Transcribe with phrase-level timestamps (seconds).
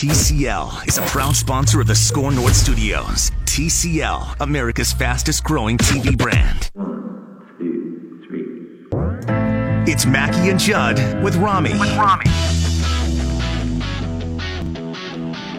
[0.00, 3.30] TCL is a proud sponsor of the SKOR North Studios.
[3.44, 6.70] TCL, America's fastest growing TV brand.
[6.72, 9.92] One, two, three.
[9.92, 11.72] It's Mackey and Judd with Rami.
[11.78, 12.24] With Rami.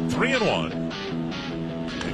[0.09, 0.93] Three and one.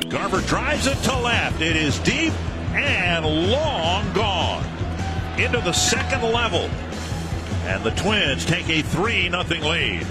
[0.10, 1.62] Garver drives it to left.
[1.62, 2.34] It is deep
[2.74, 4.66] and long gone.
[5.38, 6.70] Into the second level.
[7.68, 10.06] And the Twins take a 3 0 lead.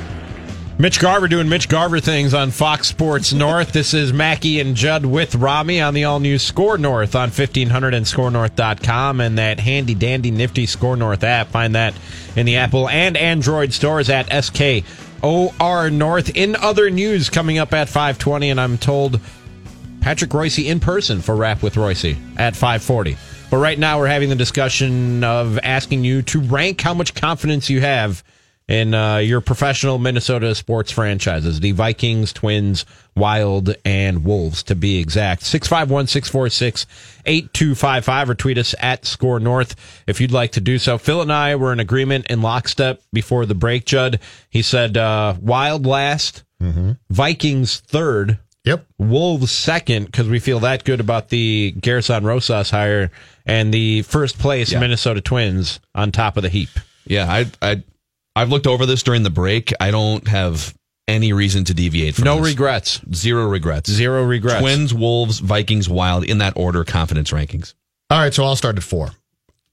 [0.79, 3.73] Mitch Garver doing Mitch Garver things on Fox Sports North.
[3.73, 7.95] this is Mackey and Judd with Rami on the all new SKOR North on 1500
[7.95, 11.49] and skornorth.com and that handy dandy nifty SKOR North app.
[11.49, 11.95] Find that
[12.37, 16.37] in the Apple and Android stores at SKOR North.
[16.37, 19.19] In other news coming up at 520, and I'm told
[20.03, 22.05] Patrick Royce in person for Rap with Royce
[22.37, 23.17] at 540.
[23.51, 27.71] But right now we're having the discussion of asking you to rank how much confidence
[27.71, 28.23] you have–
[28.69, 34.99] in uh, your professional Minnesota sports franchises the Vikings, Twins, Wild, and Wolves, to be
[34.99, 35.43] exact.
[35.43, 36.87] 651 646
[37.25, 40.99] 8255 or tweet us at SKOR North if you'd like to do so.
[40.99, 44.21] Phil and I were in agreement in lockstep before the break, Judd.
[44.51, 46.93] He said uh, Wild last, mm-hmm.
[47.11, 48.39] Vikings third.
[48.65, 48.85] Yep.
[48.99, 53.13] Wolves second because we feel that good about the Gersson Rosas hire
[53.47, 54.81] and the first place yeah.
[54.81, 56.71] Minnesota Twins on top of the heap.
[57.07, 57.85] Yeah, I I
[58.37, 59.73] I've looked over this during the break.
[59.81, 60.77] I don't have
[61.09, 62.49] any reason to deviate from no this.
[62.49, 63.01] regrets.
[63.15, 63.91] Zero regrets.
[63.91, 64.61] Zero regrets.
[64.61, 67.75] Twins, Wolves, Vikings, Wild in that order confidence rankings.
[68.11, 69.11] All right, so I'll start at four.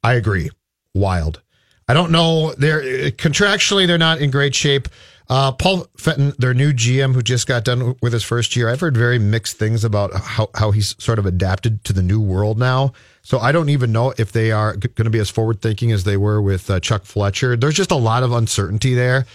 [0.04, 0.50] I agree.
[0.94, 1.42] Wild.
[1.88, 2.54] I don't know.
[2.54, 4.88] They're contractually they're not in great shape.
[5.30, 8.82] Uh, Paul Fenton, their new GM, who just got done with his first year, I've
[8.82, 12.60] heard very mixed things about how, how he's sort of adapted to the new world
[12.60, 12.94] now.
[13.22, 16.04] So I don't even know if they are going to be as forward thinking as
[16.04, 17.56] they were with uh, Chuck Fletcher.
[17.56, 19.26] There's just a lot of uncertainty there,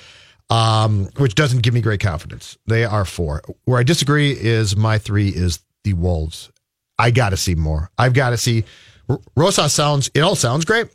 [0.51, 2.59] um, which doesn't give me great confidence.
[2.67, 3.43] They are four.
[3.65, 6.51] Where I disagree is my three is the Wolves.
[6.99, 7.91] I got to see more.
[7.97, 8.65] I've got to see.
[9.37, 10.89] Rosas sounds, it all sounds great,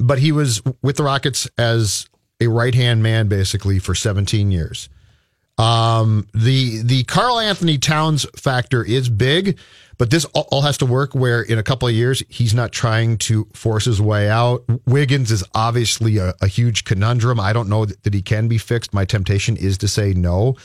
[0.00, 2.08] but he was with the Rockets as
[2.40, 4.88] a right hand man basically for 17 years.
[5.58, 9.58] Um, the the Karl-Anthony Towns factor is big,
[9.96, 13.16] but this all has to work where in a couple of years he's not trying
[13.18, 14.64] to force his way out.
[14.84, 17.40] Wiggins is obviously a, a huge conundrum.
[17.40, 18.92] I don't know that, that he can be fixed.
[18.92, 20.56] My temptation is to say no.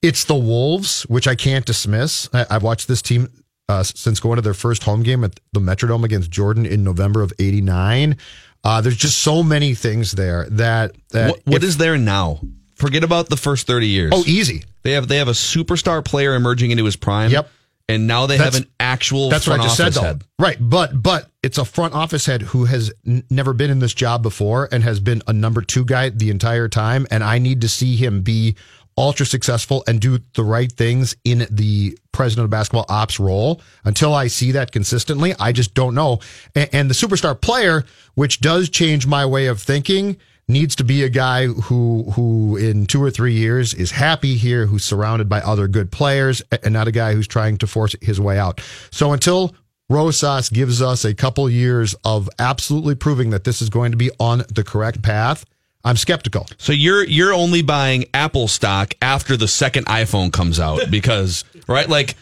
[0.00, 2.28] It's the Wolves, which I can't dismiss.
[2.32, 3.28] I, have watched this team
[3.68, 7.20] uh, since going to their first home game at the Metrodome against Jordan in November
[7.20, 8.16] of '89.
[8.64, 10.94] Uh, there's just so many things there that.
[11.10, 12.40] that what, what if, is there now?
[12.76, 14.12] Forget about the first 30 years.
[14.14, 14.64] Oh, easy.
[14.82, 17.30] They have they have a superstar player emerging into his prime.
[17.30, 17.48] Yep.
[17.88, 19.28] And now they that's, have an actual.
[19.28, 20.02] That's what I just said, though.
[20.02, 20.24] Head.
[20.38, 23.92] Right, but but it's a front office head who has n- never been in this
[23.92, 27.06] job before and has been a number two guy the entire time.
[27.10, 28.56] And I need to see him be
[28.96, 33.60] ultra successful and do the right things in the president of basketball ops role.
[33.84, 36.20] Until I see that consistently, I just don't know.
[36.54, 40.16] And, and the superstar player, which does change my way of thinking,
[40.48, 44.66] needs to be a guy who who in two or three years is happy here,
[44.66, 48.20] who's surrounded by other good players, and not a guy who's trying to force his
[48.20, 48.60] way out.
[48.90, 49.54] So until
[49.88, 54.10] Rosas gives us a couple years of absolutely proving that this is going to be
[54.18, 55.44] on the correct path,
[55.84, 56.46] I'm skeptical.
[56.58, 61.88] So you're you're only buying Apple stock after the second iPhone comes out because right
[61.88, 62.14] like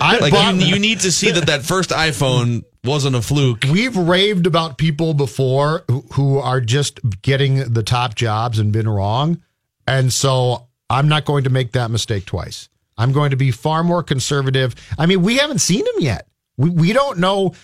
[0.00, 3.64] I like bought, you, you, need to see that that first iPhone wasn't a fluke.
[3.70, 9.42] We've raved about people before who are just getting the top jobs and been wrong,
[9.88, 12.68] and so I'm not going to make that mistake twice.
[12.96, 14.74] I'm going to be far more conservative.
[14.96, 16.28] I mean, we haven't seen him yet.
[16.56, 17.54] We we don't know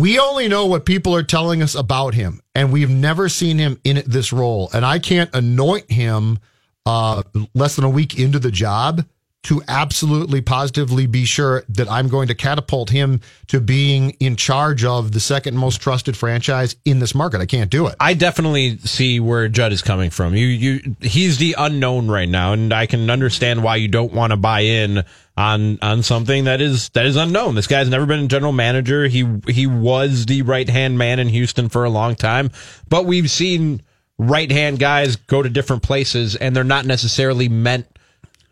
[0.00, 3.80] we only know what people are telling us about him, and we've never seen him
[3.84, 4.68] in this role.
[4.74, 6.40] And I can't anoint him
[6.84, 7.22] uh,
[7.54, 9.06] less than a week into the job
[9.44, 14.84] to absolutely positively be sure that I'm going to catapult him to being in charge
[14.84, 17.40] of the second most trusted franchise in this market.
[17.40, 17.94] I can't do it.
[18.00, 20.34] I definitely see where Judd is coming from.
[20.34, 24.32] You, you, he's the unknown right now, and I can understand why you don't want
[24.32, 25.04] to buy in
[25.36, 27.54] on on something that is that is unknown.
[27.54, 29.08] This guy's never been a general manager.
[29.08, 32.50] He he was the right hand man in Houston for a long time,
[32.88, 33.82] but we've seen
[34.18, 37.86] right hand guys go to different places, and they're not necessarily meant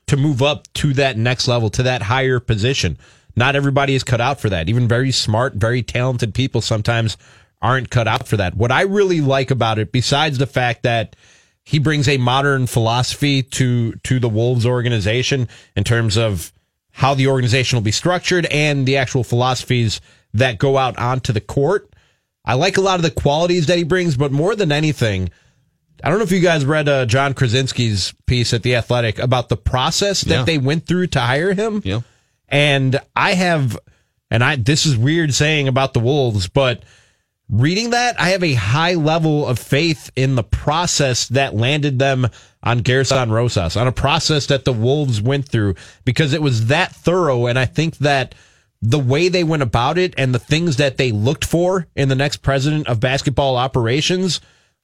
[0.08, 2.98] to move up to that next level, to that higher position.
[3.36, 4.68] Not everybody is cut out for that.
[4.68, 7.16] Even very smart, very talented people sometimes
[7.62, 8.56] aren't cut out for that.
[8.56, 11.14] What I really like about it, besides the fact that
[11.64, 16.52] he brings a modern philosophy to to the Wolves organization in terms of
[16.92, 20.00] how the organization will be structured and the actual philosophies
[20.34, 21.88] that go out onto the court.
[22.44, 25.30] I like a lot of the qualities that he brings, but more than anything,
[26.02, 29.48] I don't know if you guys read uh, Jon Krawczynski's piece at the Athletic about
[29.48, 30.44] the process that Yeah.
[30.44, 31.80] they went through to hire him.
[31.84, 32.00] Yeah.
[32.48, 33.78] And I have,
[34.30, 36.82] and I this is weird saying about the Wolves, but
[37.48, 42.28] reading that, I have a high level of faith in the process that landed them
[42.62, 45.74] on Gersson Rosas, on a process that the Wolves went through
[46.04, 47.46] because it was that thorough.
[47.46, 48.34] And I think that
[48.80, 52.14] the way they went about it and the things that they looked for in the
[52.14, 54.40] next president of basketball operations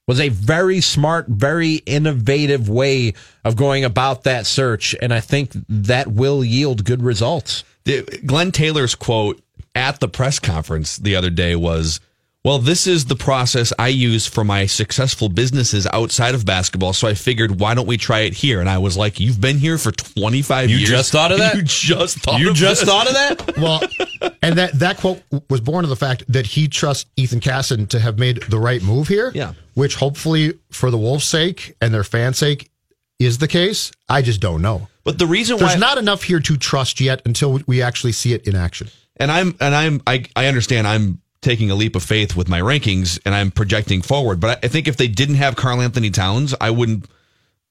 [0.07, 3.13] was a very smart, very innovative way
[3.43, 4.95] of going about that search.
[5.01, 7.63] And I think that will yield good results.
[8.25, 9.41] Glenn Taylor's quote
[9.75, 11.99] at the press conference the other day was,
[12.45, 16.93] well, this is the process I use for my successful businesses outside of basketball.
[16.93, 18.61] So I figured, why don't we try it here?
[18.61, 20.89] And I was like, you've been here for 25 You years.
[20.89, 21.55] You just thought of that?
[21.59, 22.89] You just thought You of just this?
[22.89, 23.57] thought of that?
[23.59, 23.81] Well,
[24.41, 27.99] and that that quote was born of the fact that he trusts Ethan Casson to
[27.99, 29.31] have made the right move here.
[29.35, 29.53] Yeah.
[29.73, 32.69] Which hopefully, for the Wolves' sake and their fans' sake,
[33.19, 33.91] is the case.
[34.07, 34.87] I just don't know.
[35.03, 38.13] But the reason There's why There's not enough here to trust yet until we actually
[38.13, 38.87] see it in action.
[39.17, 42.59] and I'm and I'm I, I understand I'm taking a leap of faith with my
[42.59, 44.39] rankings and I'm projecting forward.
[44.39, 47.05] But I, think if they didn't have Karl Anthony Towns, I wouldn't.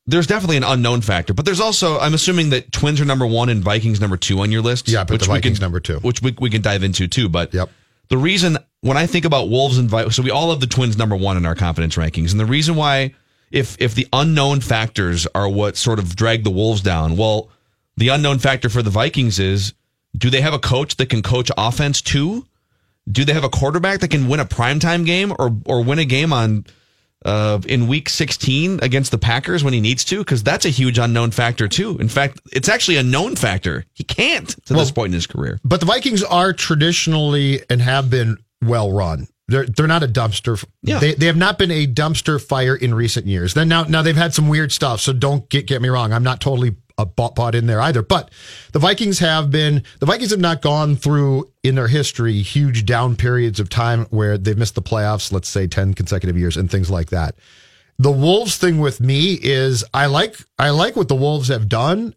[0.07, 3.51] There's definitely an unknown factor, but there's also I'm assuming that Twins are number one
[3.51, 4.89] and Vikings number two on your list.
[4.89, 5.99] Yeah, but the we Vikings can, number two.
[5.99, 7.29] which we, we can dive into too.
[7.29, 7.69] But Yep.
[8.09, 10.97] the reason when I think about Wolves and Vikings, so we all have the Twins
[10.97, 13.15] number one in our confidence rankings, and the reason why
[13.51, 17.51] if if the unknown factors are what sort of drag the Wolves down, well,
[17.99, 19.75] the unknown factor for the Vikings is
[20.17, 22.47] do they have a coach that can coach offense too?
[23.11, 26.05] Do they have a quarterback that can win a primetime game or or win a
[26.05, 26.67] game on
[27.25, 30.19] uh, in week 16 against the Packers when he needs to?
[30.19, 31.97] Because that's a huge unknown factor too.
[31.99, 33.85] In fact, it's actually a known factor.
[33.95, 35.59] He can't to this point in his career.
[35.65, 39.29] But the Vikings are traditionally and have been well run.
[39.49, 40.63] They're they're not a dumpster.
[40.83, 40.99] Yeah.
[40.99, 43.55] They they have not been a dumpster fire in recent years.
[43.55, 45.01] Then now now they've had some weird stuff.
[45.01, 46.13] So don't get get me wrong.
[46.13, 48.03] I'm not totally uh, bought, bought in there either.
[48.03, 48.31] But
[48.73, 53.17] the Vikings have been the Vikings have not gone through in their history huge down
[53.17, 55.33] periods of time where they've missed the playoffs.
[55.33, 57.35] Let's say ten consecutive years and things like that.
[57.99, 62.15] The Wolves thing with me is I like I like what the Wolves have done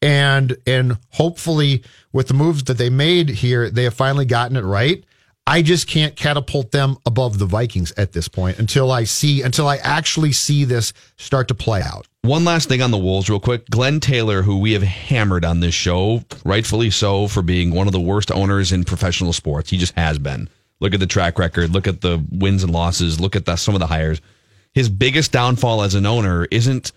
[0.00, 1.82] and and hopefully
[2.12, 5.04] with the moves that they made here they have finally gotten it right
[5.48, 9.66] i just can't catapult them above the vikings at this point until i see until
[9.66, 13.40] i actually see this start to play out One last thing on the Wolves, real
[13.40, 13.64] quick.
[13.70, 17.92] Glenn Taylor, who we have hammered on this show, rightfully so, for being one of
[17.94, 19.70] the worst owners in professional sports.
[19.70, 20.50] He just has been.
[20.80, 21.70] Look at the track record.
[21.70, 23.18] Look at the wins and losses.
[23.18, 24.20] Look at the, some of the hires.
[24.74, 26.92] His biggest downfall as an owner isn't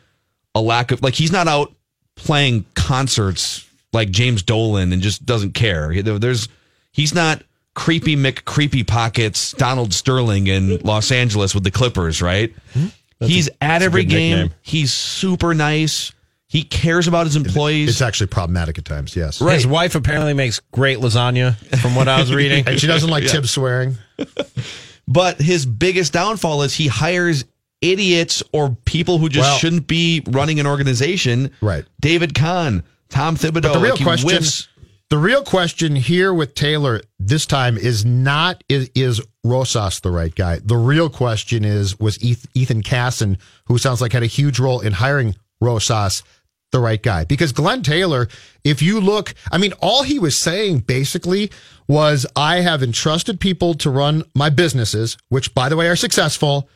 [0.53, 1.71] a lack of, like, he's not out
[2.15, 5.93] playing concerts like James Dolan and just doesn't care.
[6.01, 6.49] There's,
[6.91, 7.41] he's not
[7.73, 12.53] creepy Mick Creepy Pockets, Donald Sterling in Los Angeles with the Clippers, right?
[12.73, 12.87] Hmm?
[13.19, 14.37] He's at every game.
[14.37, 14.57] nickname.
[14.61, 16.11] He's super nice.
[16.47, 17.87] He cares about his employees.
[17.89, 22.19] it's actually problematic at times yes His wife apparently makes great lasagna, from what I
[22.19, 22.67] was reading.
[22.67, 23.95] and she doesn't like Thibs swearing
[25.07, 27.45] but his biggest downfall is he hires
[27.81, 31.51] idiots or people who just Well- shouldn't be running an organization.
[31.61, 31.85] Right.
[31.99, 33.53] David Kahn, Tom Thibodeau.
[33.63, 34.67] But the real like question, whiffs.
[35.11, 40.33] The real question here with Taylor this time is not is, is Rosas the right
[40.33, 40.59] guy.
[40.63, 44.93] The real question is was Ethan Casson, who sounds like had a huge role in
[44.93, 46.23] hiring Rosas,
[46.71, 47.25] the right guy?
[47.25, 48.29] Because Glenn Taylor,
[48.63, 51.51] if you look, I mean, all he was saying basically
[51.89, 56.69] was, I have entrusted people to run my businesses, which by the way are successful,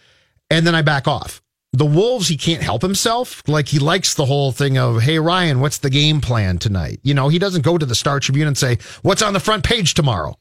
[0.49, 1.41] and then I back off.
[1.75, 3.43] The Wolves, he can't help himself.
[3.47, 6.99] Like he likes the whole thing of, hey Ryan, what's the game plan tonight?
[7.03, 9.65] You know, he doesn't go to the Star Tribune and say, what's on the front
[9.65, 10.37] page tomorrow.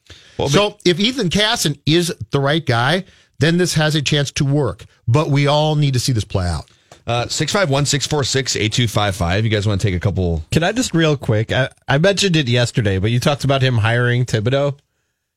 [0.49, 3.05] so if Ethan Casson is the right guy,
[3.41, 4.85] then this has a chance to work.
[5.09, 6.71] But we all need to see this play out.
[7.07, 9.45] Uh, 651 646 8255.
[9.45, 10.43] You guys want to take a couple?
[10.53, 11.51] Can I just real quick?
[11.51, 14.79] I, I mentioned it yesterday, but you talked about him hiring Thibodeau.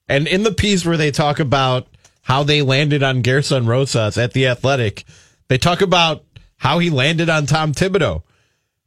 [0.08, 1.88] And in the piece where they talk about
[2.22, 5.04] how they landed on Gersson Rosas at the Athletic,
[5.48, 6.24] they talk about
[6.58, 8.24] how he landed on Tom Thibodeau.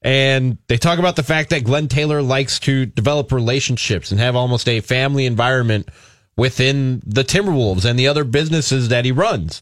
[0.03, 4.35] And they talk about the fact that Glenn Taylor likes to develop relationships and have
[4.35, 5.89] almost a family environment
[6.37, 9.61] within the Timberwolves and the other businesses that he runs.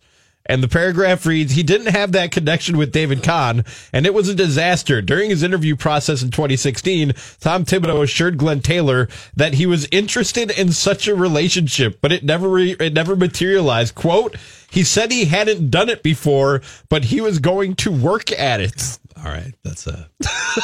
[0.49, 4.29] And the paragraph reads, he didn't have that connection with David Kahn, and it was
[4.29, 5.03] a disaster.
[5.03, 10.51] During his interview process in 2016, Tom Thibodeau assured Glenn Taylor that he was interested
[10.51, 13.95] in such a relationship, but it never, re- it never materialized.
[13.95, 14.37] Quote,
[14.71, 18.99] he said he hadn't done it before, but he was going to work at it.
[19.19, 19.53] All right.
[19.65, 20.09] That's a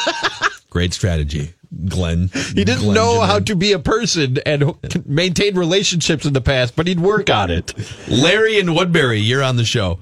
[0.69, 1.53] great strategy,
[1.87, 2.29] Glenn.
[2.33, 3.27] He didn't Glenn know Janine.
[3.27, 7.51] how to be a person and maintain relationships in the past, but he'd work on
[7.51, 7.73] it.
[8.07, 9.99] Larry and Woodbury, you're on the show.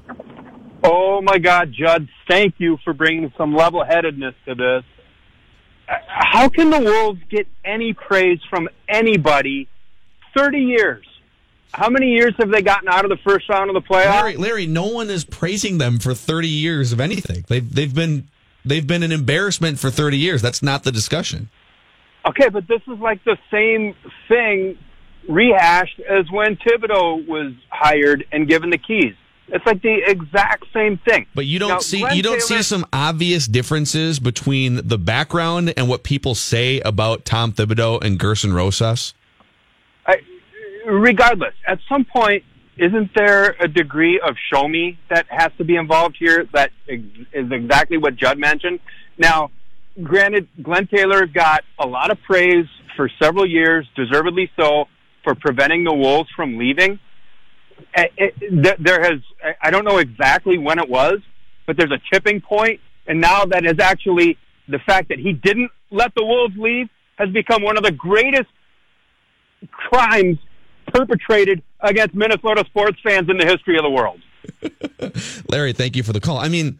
[0.83, 2.09] Oh my God, Judd!
[2.27, 4.83] Thank you for bringing some level-headedness to this.
[5.87, 9.67] How can the Wolves get any praise from anybody?
[10.35, 11.05] Thirty years.
[11.73, 14.21] How many years have they gotten out of the first round of the playoffs?
[14.21, 17.45] Larry, Larry, no one is praising them for 30 years of anything.
[17.47, 18.27] They've they've been
[18.65, 20.41] they've been an embarrassment for 30 years.
[20.41, 21.49] That's not the discussion.
[22.25, 23.95] Okay, but this is like the same
[24.27, 24.77] thing
[25.27, 29.13] rehashed as when Thibodeau was hired and given the keys.
[29.49, 31.27] It's like the exact same thing.
[31.35, 35.73] But you don't Now, see Glenn you don't see some obvious differences between the background
[35.75, 39.13] and what people say about Tom Thibodeau and Gersson Rosas.
[40.07, 40.15] I,
[40.85, 42.43] regardless, at some point,
[42.77, 47.03] isn't there a degree of show me that has to be involved here that ex-
[47.31, 48.79] is exactly what Judd mentioned?
[49.17, 49.51] Now,
[50.01, 52.65] granted, Glenn Taylor got a lot of praise
[52.95, 54.85] for several years, deservedly so,
[55.23, 56.99] for preventing the Wolves from leaving.
[57.95, 58.35] Eh, it-
[58.83, 59.19] there- has,
[59.61, 61.19] I don't know exactly when it was,
[61.65, 64.37] but there's a tipping point, and now that is actually
[64.67, 68.49] the fact that he didn't let the Wolves leave has become one of the greatest
[69.71, 70.37] crimes
[70.87, 74.19] perpetrated against Minnesota sports fans in the history of the world.
[75.49, 76.37] Larry, thank you for the call.
[76.37, 76.79] I mean,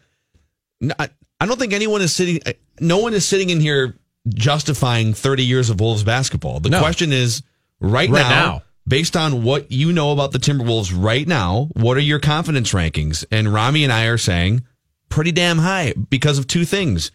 [0.98, 1.08] I
[1.46, 2.40] don't think anyone is sitting.
[2.46, 3.96] uh, No one is sitting in here
[4.28, 6.60] justifying 30 years of Wolves basketball.
[6.60, 6.80] The No.
[6.80, 7.42] question is,
[7.80, 8.62] right, Right now, now.
[8.88, 13.24] based on what you know about the Timberwolves right now, what are your confidence rankings?
[13.30, 14.64] And Rami and I are saying
[15.08, 17.10] pretty damn high because of two things.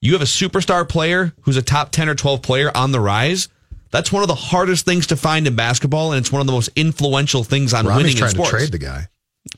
[0.00, 3.48] You have a superstar player who's a top 10 or 12 player on the rise.
[3.90, 6.52] That's one of the hardest things to find in basketball, and it's one of the
[6.52, 8.50] most influential things on Rami's winning in trying sports.
[8.50, 9.08] to trade the guy.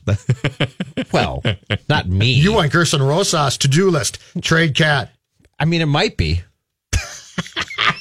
[1.11, 1.43] Well,
[1.89, 2.31] not me.
[2.31, 4.17] You want Gersson Rosas to do list.
[4.41, 5.11] Trade KAT.
[5.59, 6.41] I mean, it might be.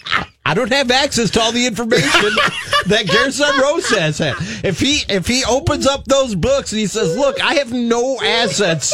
[0.45, 2.11] I don't have access to all the information
[2.87, 4.35] that Gersson has had.
[4.65, 8.21] If he if he opens up those books and he says, "Look, I have no
[8.21, 8.93] assets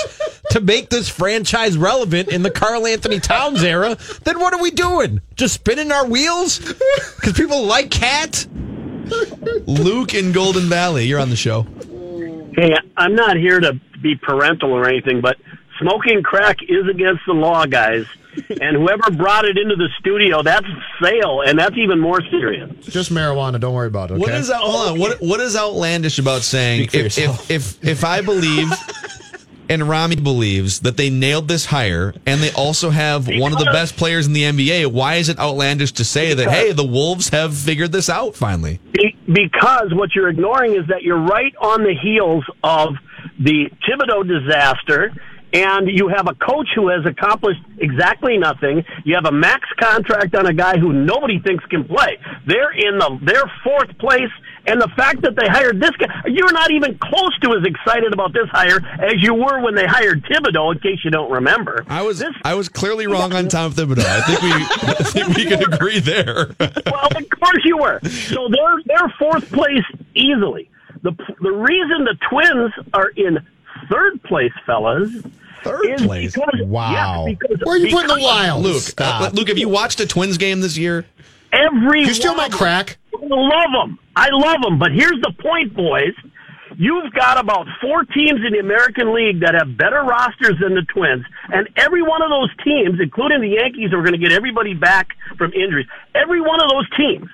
[0.50, 4.70] to make this franchise relevant in the Karl Anthony Towns era," then what are we
[4.70, 5.22] doing?
[5.36, 8.46] Just spinning our wheels because people like KAT?
[9.66, 11.62] Luke in Golden Valley, you're on the show.
[12.54, 15.36] Hey, I'm not here to be parental or anything, but
[15.80, 18.04] smoking crack is against the law, guys.
[18.60, 20.66] And whoever brought it into the studio, that's
[21.02, 22.70] sale, and that's even more serious.
[22.86, 23.60] Just marijuana.
[23.60, 24.14] Don't worry about it.
[24.14, 24.20] Okay.
[24.20, 24.60] What is that?
[24.60, 24.98] Hold on.
[24.98, 28.68] What what is outlandish about saying if, if if if I believe
[29.68, 33.66] and Rami believes that they nailed this hire and they also have one of the
[33.66, 37.28] best players in the NBA, why is it outlandish to say that hey, the Wolves
[37.30, 38.80] have figured this out finally?
[39.26, 42.94] Because what you're ignoring is that you're right on the heels of
[43.38, 45.12] the Thibodeau disaster,
[45.52, 48.84] and you have a coach who has accomplished exactly nothing.
[49.04, 52.18] You have a max contract on a guy who nobody thinks can play.
[52.46, 54.30] They're in the they're fourth place,
[54.66, 58.12] and the fact that they hired this guy, you're not even close to as excited
[58.12, 60.74] about this hire as you were when they hired Thibodeau.
[60.74, 64.04] In case you don't remember, I was This- I was clearly wrong on Tom Thibodeau.
[64.04, 66.50] I think we I think we can agree there.
[66.60, 68.00] well, of course you were.
[68.04, 70.68] So they're they're fourth place easily.
[71.02, 73.38] The the reason the Twins are in
[73.90, 75.10] third place, fellas,
[75.64, 76.34] Third is place.
[76.34, 77.26] because Wow.
[77.26, 78.62] yes, because, Where are you putting the wild?
[78.62, 81.04] Luke, uh, Luke, have you watched a Twins game this year?
[81.52, 82.98] Every you still one my crack.
[83.14, 83.98] I love them.
[84.14, 84.78] I love them.
[84.78, 86.14] But here's the point, boys.
[86.76, 90.82] You've got about four teams in the American League that have better rosters than the
[90.94, 94.74] Twins, and every one of those teams, including the Yankees, are going to get everybody
[94.74, 95.86] back from injuries.
[96.14, 97.28] Every one of those teams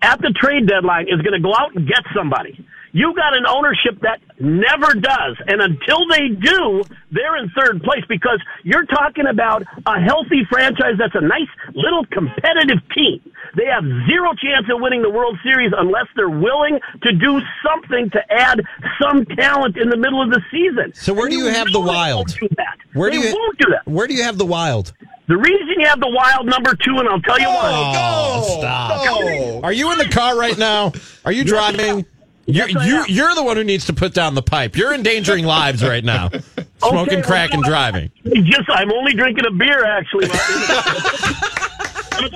[0.00, 2.59] at the trade deadline is going to go out and get somebody.
[2.92, 6.82] You got an ownership that never does, and until they do,
[7.12, 12.04] they're in third place because you're talking about a healthy franchise that's a nice little
[12.06, 13.20] competitive team.
[13.56, 18.10] They have zero chance of winning the World Series unless they're willing to do something
[18.10, 18.60] to add
[19.00, 20.92] some talent in the middle of the season.
[20.94, 22.28] So where do you And have know the Wild?
[22.28, 22.78] won't do that.
[22.92, 23.86] Where they do you won't do that.
[23.90, 24.92] Where do you have the Wild?
[25.28, 27.92] The reason you have the Wild number two, and I'll tell you why.
[27.96, 29.64] Oh, stop.
[29.64, 30.92] Are you in the car right now?
[31.24, 32.04] Are you driving?
[32.52, 34.76] You're, you, you're the one who needs to put down the pipe.
[34.76, 36.28] You're endangering lives right now.
[36.78, 38.10] Smoking Okay, crack and driving.
[38.24, 40.26] Just, I'm only drinking a beer, actually.
[40.26, 41.50] it's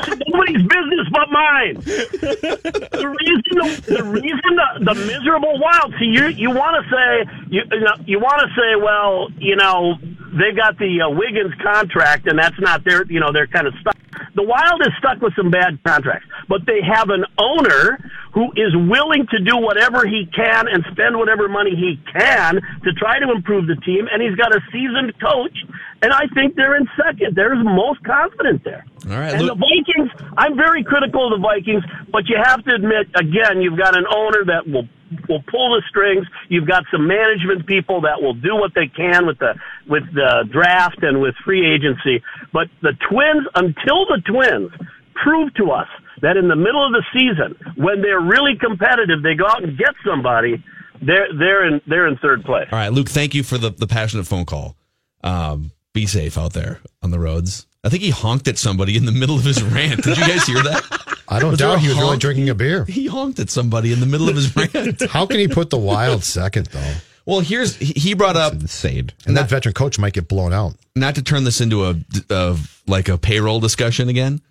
[0.28, 1.74] nobody's business but mine.
[1.74, 5.94] The reason, the, the reason the, the miserable wild.
[5.98, 9.56] See, you you want to say you you, know, you want to say, well, you
[9.56, 9.96] know,
[10.34, 13.74] they've got the uh, Wiggins contract, and that's not their, you know, they're kind of
[13.80, 13.96] stuck.
[14.34, 17.98] The Wild is stuck with some bad contracts, but they have an owner
[18.32, 22.92] who is willing to do whatever he can and spend whatever money he can to
[22.92, 25.54] try to improve the team, and he's got a seasoned coach,
[26.04, 27.34] and I think they're in second.
[27.34, 28.84] They're most confident there.
[29.08, 31.82] All right, And the Vikings, I'm very critical of the Vikings,
[32.12, 34.86] but you have to admit, again, you've got an owner that will
[35.28, 36.26] will pull the strings.
[36.48, 39.54] You've got some management people that will do what they can with the
[39.88, 42.22] with the draft and with free agency.
[42.52, 44.72] But the Twins, until the Twins
[45.14, 45.88] prove to us
[46.20, 49.78] that in the middle of the season, when they're really competitive, they go out and
[49.78, 50.62] get somebody.
[51.00, 52.68] They're they're in they're in third place.
[52.72, 54.76] All right, Luke, thank you for the, the passionate phone call.
[55.22, 57.66] Um, be safe out there on the roads.
[57.82, 60.02] I think he honked at somebody in the middle of his rant.
[60.02, 60.82] Did you guys hear that?
[61.28, 62.84] I don't Was doubt he was really drinking a beer.
[62.84, 65.00] He honked at somebody in the middle of his rant.
[65.08, 66.94] How can he put the Wild second though?
[67.26, 69.10] Well, here's he brought up Insane.
[69.26, 70.74] And that veteran coach might get blown out.
[70.94, 71.96] not to turn this into a,
[72.28, 74.42] a like a payroll discussion again,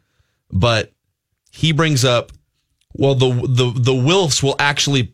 [0.52, 0.92] but
[1.52, 2.32] he brings up
[2.94, 5.14] well the the the Wilfs will actually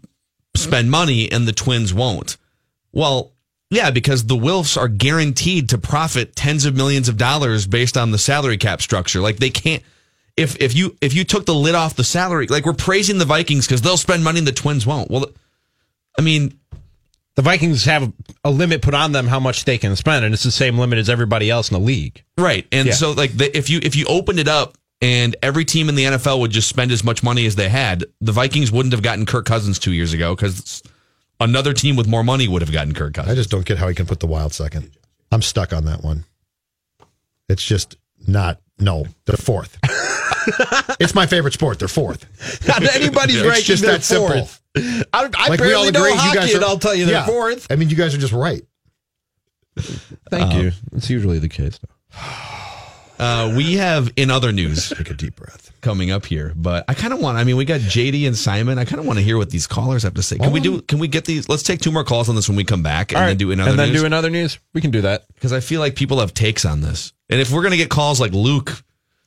[0.56, 2.38] spend money and the Twins won't.
[2.94, 3.34] Well,
[3.70, 8.12] yeah, because the Wilfs are guaranteed to profit tens of millions of dollars based on
[8.12, 9.22] the salary cap structure.
[9.22, 9.84] Like they can't
[10.38, 13.26] if if you if you took the lid off the salary, like we're praising the
[13.26, 15.12] Vikings because they'll spend money and the Twins won't.
[15.12, 15.28] Well,
[16.18, 16.58] I mean,
[17.36, 18.12] The Vikings have
[18.44, 20.98] a limit put on them how much they can spend, and it's the same limit
[21.00, 22.24] as everybody else in the league.
[22.38, 22.66] Right.
[22.72, 22.94] And Yeah.
[22.94, 26.04] so like the, if you if you opened it up and every team in the
[26.06, 29.26] NFL would just spend as much money as they had, the Vikings wouldn't have gotten
[29.26, 30.82] Kirk Cousins 2 years ago cuz
[31.39, 33.32] another team with more money would have gotten Kirk Cousins.
[33.32, 34.91] I just don't get how he can put the Wild second.
[35.32, 36.25] I'm stuck on that one.
[37.47, 37.95] It's just
[38.28, 38.60] not.
[38.80, 39.78] No, they're fourth.
[40.99, 41.80] it's my favorite sport.
[41.80, 42.25] They're fourth.
[42.67, 44.49] Not anybody's It's ranking just their that simple.
[44.78, 46.58] I, I Like we all barely know agree, you hockey, guys are.
[46.58, 47.25] and I'll tell you they're Yeah.
[47.25, 47.67] fourth.
[47.69, 48.63] I mean, you guys are just right.
[50.30, 50.67] Thank you.
[50.69, 51.80] Um, it's usually the case.
[53.19, 55.73] Uh, we have in other news Take a deep breath.
[55.82, 58.79] coming up here, but I kind of want I mean we got JD and Simon.
[58.79, 60.38] I kind of want to hear what these callers have to say.
[60.38, 62.55] Can we do can we get these let's take two more calls on this when
[62.55, 63.27] we come back and All right.
[63.29, 64.58] then do another and then news do another news.
[64.73, 65.25] We can do that.
[65.34, 67.12] because I feel like people have takes on this.
[67.29, 68.71] And if we're going to get calls like Luke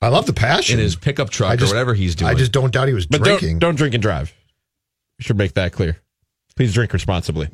[0.00, 2.30] I love the passion in his pickup truck just- or whatever he's doing.
[2.30, 3.58] I just don't doubt he was But drinking.
[3.58, 4.32] don't don't drink and drive.
[5.18, 5.98] We should make that clear.
[6.56, 7.48] Please drink responsibly.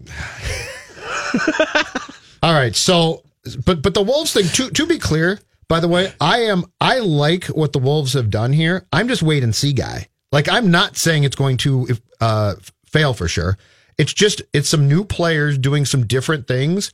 [2.43, 2.75] All right.
[2.75, 3.23] So,
[3.67, 4.47] but but the Wolves thing.
[4.47, 5.39] To to be clear,
[5.69, 8.87] by the way, I am I like what the Wolves have done here.
[8.93, 10.09] I'm just wait and see guy.
[10.33, 11.89] Like I'm not saying it's going to
[12.21, 12.55] uh,
[12.87, 13.59] fail for sure.
[13.99, 16.93] It's just it's some new players doing some different things,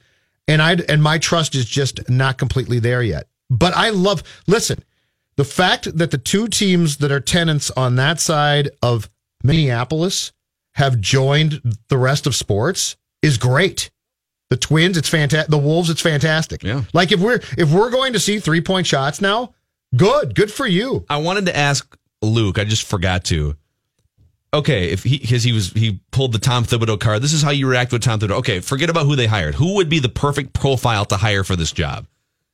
[0.49, 3.29] and I and my trust is just not completely there yet.
[3.51, 4.23] But I love.
[4.47, 4.83] Listen,
[5.37, 9.09] the fact that the two teams that are tenants on that side of
[9.43, 10.33] Minneapolis
[10.75, 13.91] have joined the rest of sports is great.
[14.55, 15.51] The Twins, it's fantastic.
[15.51, 16.63] The Wolves, it's fantastic.
[16.63, 16.85] Yeah.
[16.93, 19.53] Like if we're if we're going to see three point shots now,
[19.97, 21.05] good, good for you.
[21.11, 22.57] I wanted to ask Luke.
[22.57, 23.57] I just forgot to.
[24.55, 27.21] Okay, if he because he was he pulled the Tom Thibodeau card.
[27.21, 28.39] This is how you react with Tom Thibodeau.
[28.39, 29.57] Okay, forget about who they hired.
[29.57, 32.07] Who would be the perfect profile to hire for this job?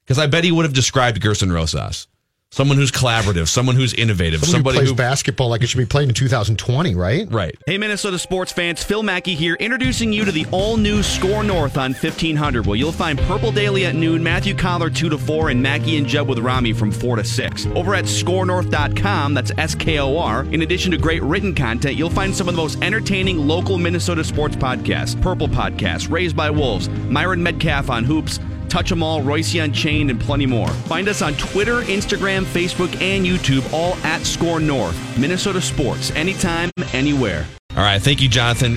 [0.02, 2.08] Because I bet he would have described Gersson Rosas,
[2.52, 5.78] someone who's collaborative, someone who's innovative, Somebody, somebody who plays who basketball like it should
[5.78, 7.30] be played in 2020, right?
[7.30, 7.54] right.
[7.66, 11.76] Hey, Minnesota sports fans, Phil Mackey here, introducing you to the all new SKOR North
[11.76, 15.62] on 1500, where you'll find Purple Daily at noon, Matthew Coller 2 to 4, and
[15.62, 17.66] Mackey and Jeb with Rami from 4 to 6.
[17.66, 22.10] Over at skornorth.com, that's S K O R, in addition to great written content, you'll
[22.10, 26.88] find some of the most entertaining local Minnesota sports podcasts Purple Podcast, Raised by Wolves,
[26.88, 28.40] Myron Medcalf on Hoops.
[28.70, 30.68] Touch 'em all, Royce Unchained, and plenty more.
[30.86, 34.96] Find us on Twitter, Instagram, Facebook, and YouTube, all at SKOR North.
[35.18, 37.46] Minnesota Sports, anytime, anywhere.
[37.76, 38.76] All right, thank you, Jonathan.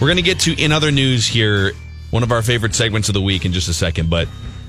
[0.00, 1.72] We're going to get to in other news here,
[2.10, 4.28] one of our favorite segments of the week in just a second, but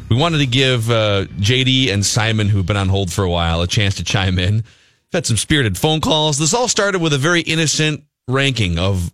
[0.09, 3.61] we wanted to give uh, JD and Simon, who've been on hold for a while,
[3.61, 4.55] a chance to chime in.
[4.55, 4.63] We've
[5.13, 6.37] had some spirited phone calls.
[6.37, 9.11] This all started with a very innocent ranking of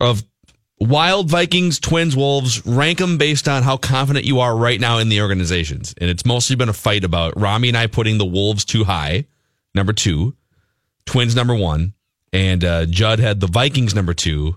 [0.00, 0.24] of
[0.80, 2.64] Wild Vikings, Twins, Wolves.
[2.66, 6.24] Rank them based on how confident you are right now in the organizations, and it's
[6.24, 9.26] mostly been a fight about Rami and I putting the Wolves too high,
[9.74, 10.34] number two.
[11.06, 11.92] Twins number one,
[12.32, 14.56] and uh, Judd had the Vikings number two,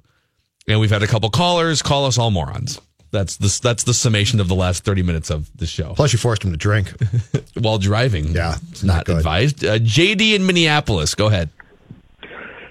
[0.67, 2.79] and we've had a couple callers call us all morons.
[3.11, 5.93] That's the that's the summation of the last thirty minutes of the show.
[5.93, 6.93] Plus, you forced him to drink.
[7.59, 9.17] While driving, Yeah, it's not good.
[9.17, 9.63] advised.
[9.65, 11.49] Uh, JD in Minneapolis, go ahead.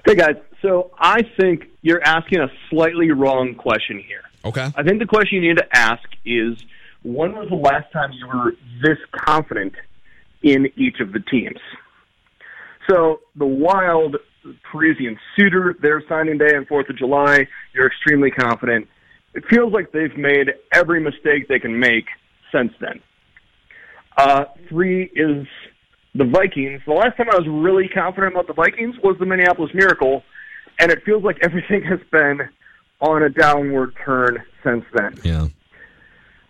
[0.04, 4.22] Hey guys, so I think you're asking a slightly wrong question here.
[4.44, 4.70] Okay.
[4.74, 6.56] I think the question you need to ask is
[7.02, 9.74] when was the last time you were this confident
[10.42, 11.58] in each of the teams?
[12.88, 14.16] So the Wild,
[14.70, 18.88] Parisian Suitor, their signing day on 4th of July, you're extremely confident.
[19.34, 22.06] It feels like they've made every mistake they can make
[22.52, 23.00] since then.
[24.16, 25.46] Uh, three is
[26.14, 26.82] the Vikings.
[26.86, 30.22] The last time I was really confident about the Vikings was the Minneapolis Miracle,
[30.78, 32.48] and it feels like everything has been
[33.00, 35.18] on a downward turn since then.
[35.22, 35.48] Yeah.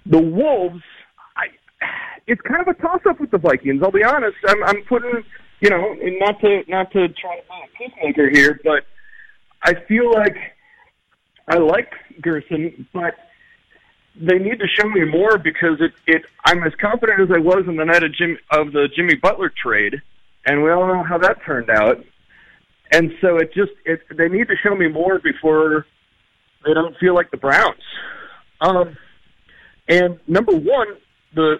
[0.06, 0.82] The Wolves,
[1.36, 1.46] I,
[2.26, 3.82] it's kind of a toss-up with the Vikings.
[3.82, 4.36] I'll be honest.
[4.46, 5.24] I'm, I'm putting,
[5.60, 8.84] you know, and not to not to try to be a peacemaker here, but
[9.62, 10.36] I feel like
[11.48, 13.14] I like Gersson, but
[14.14, 17.64] they need to show me more because it, it I'm as confident as I was
[17.66, 20.02] in the night of Jim of the Jimmy Butler trade,
[20.44, 22.04] and we all know how that turned out.
[22.92, 25.86] And so it just it they need to show me more before
[26.64, 27.82] they don't feel like the Browns.
[28.60, 28.96] Um,
[29.88, 30.88] and number one,
[31.34, 31.56] the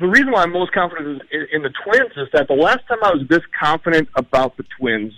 [0.00, 2.98] the reason why I'm most confident in, in the Twins is that the last time
[3.02, 5.12] I was this confident about the Twins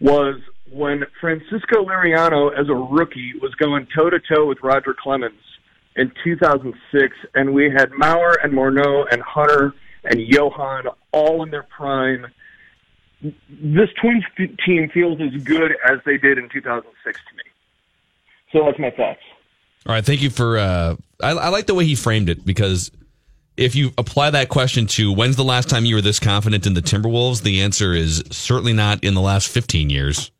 [0.00, 5.40] was when Francisco Liriano, as a rookie, was going toe to toe with Roger Clemens
[5.96, 9.72] in 2006, and we had Mauer and Morneau and Hunter
[10.04, 12.26] and Johan all in their prime.
[13.20, 14.24] This Twins
[14.64, 17.42] team feels as good as they did in 2006 to me.
[18.52, 19.20] So that's my thoughts.
[19.86, 20.58] All right, thank you for.
[20.58, 22.90] Uh, I, I like the way he framed it because
[23.56, 26.74] if you apply that question to when's the last time you were this confident in
[26.74, 30.30] the Timberwolves, the answer is certainly not in the last 15 years.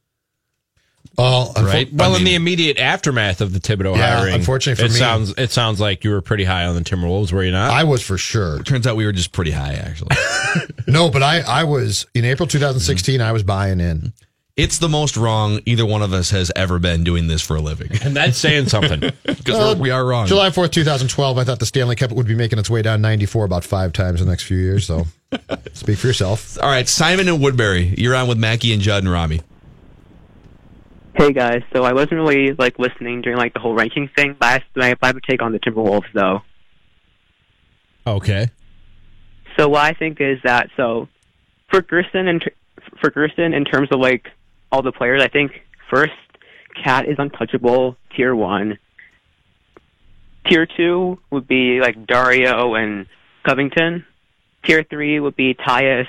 [1.68, 1.92] Well, Right?
[1.92, 4.98] Well, I in the immediate aftermath of the Thibodeau Yeah, hiring, unfortunately for it me-
[4.98, 7.70] sounds it sounds like you were pretty high on the Timberwolves, were you not?
[7.70, 8.60] I was for sure.
[8.60, 10.16] It Turns out we were just pretty high, actually.
[10.86, 13.20] No, but I, I was in April 2016.
[13.20, 14.14] I was buying in.
[14.56, 17.60] it's the most wrong either one of us has ever been doing this for a
[17.60, 19.00] living and that's saying something.
[19.24, 20.26] because Uh, we are wrong.
[20.26, 21.36] July 4th, 2012.
[21.38, 24.20] I thought the Stanley Cup would be making its way down 94 about five times
[24.22, 24.86] in the next few years.
[24.86, 25.04] So
[25.74, 26.58] speak for yourself.
[26.60, 29.42] All right, Simon and Woodbury, you're on with Mackey and Judd and Rami.
[31.18, 34.62] Hey guys, so I wasn't really like listening during like the whole ranking thing, but
[34.76, 36.42] I, I have a take on the Timberwolves though.
[38.06, 38.50] Okay.
[39.58, 41.08] So what I think is that so
[41.72, 42.48] for Gersson and
[43.00, 44.28] for Gersson in terms of like
[44.70, 46.12] all the players, I think first
[46.84, 48.78] KAT is untouchable, tier one.
[50.46, 53.06] Tier two would be like Dario and
[53.42, 54.06] Covington.
[54.64, 56.06] Tier three would be Tyus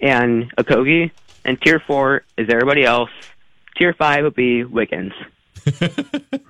[0.00, 1.10] and Okogie,
[1.44, 3.10] and tier four is everybody else.
[3.76, 5.12] Tier five would be Wiggins.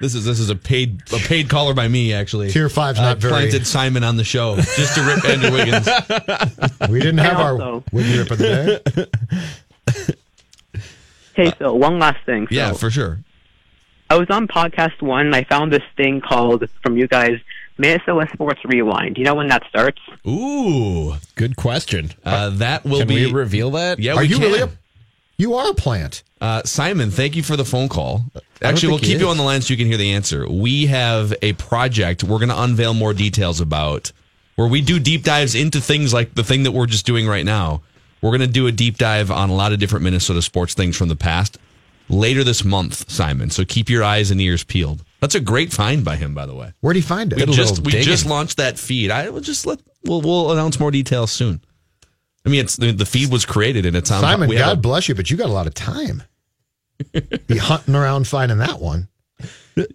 [0.00, 2.50] This is this is a paid a paid caller by me actually.
[2.50, 5.88] Tier five's I not very- planted Simon on the show just to rip Andrew Wiggins.
[6.90, 8.80] We didn't have And our also- Wiggy Rip of the
[9.86, 10.06] day.
[11.34, 12.46] Hey, so one last thing.
[12.48, 13.20] So Yeah, for sure.
[14.10, 15.26] I was on podcast one.
[15.26, 17.38] and I found this thing called from you guys,
[17.78, 19.14] Minnesota Sports Rewind.
[19.14, 20.00] Do you know when that starts?
[20.28, 22.10] Ooh, Good question.
[22.24, 23.26] uh, that will Can be.
[23.26, 23.98] we reveal that?
[23.98, 24.44] yeah, Are we you can.
[24.44, 24.70] really a,
[25.42, 26.22] you are a plant.
[26.40, 28.24] Uh, Simon, thank you for the phone call.
[28.62, 30.48] Actually, we'll keep you on the line so you can hear the answer.
[30.48, 34.12] We have a project we're going to unveil more details about
[34.56, 37.44] where we do deep dives into things like the thing that we're just doing right
[37.44, 37.82] now.
[38.22, 40.96] We're going to do a deep dive on a lot of different Minnesota sports things
[40.96, 41.58] from the past
[42.08, 43.50] later this month, Simon.
[43.50, 45.04] So keep your eyes and ears peeled.
[45.20, 46.72] That's a great find by him, by the way.
[46.80, 47.38] Where'd he find it?
[47.46, 48.06] We just we digging.
[48.06, 49.10] just launched that feed.
[49.10, 51.60] I will just let we'll we'll announce more details soon.
[52.44, 54.20] I mean, it's the, the feed was created and it's on.
[54.20, 56.22] Simon, we God a- bless you, but you got a lot of time.
[57.46, 59.08] Be hunting around finding that one.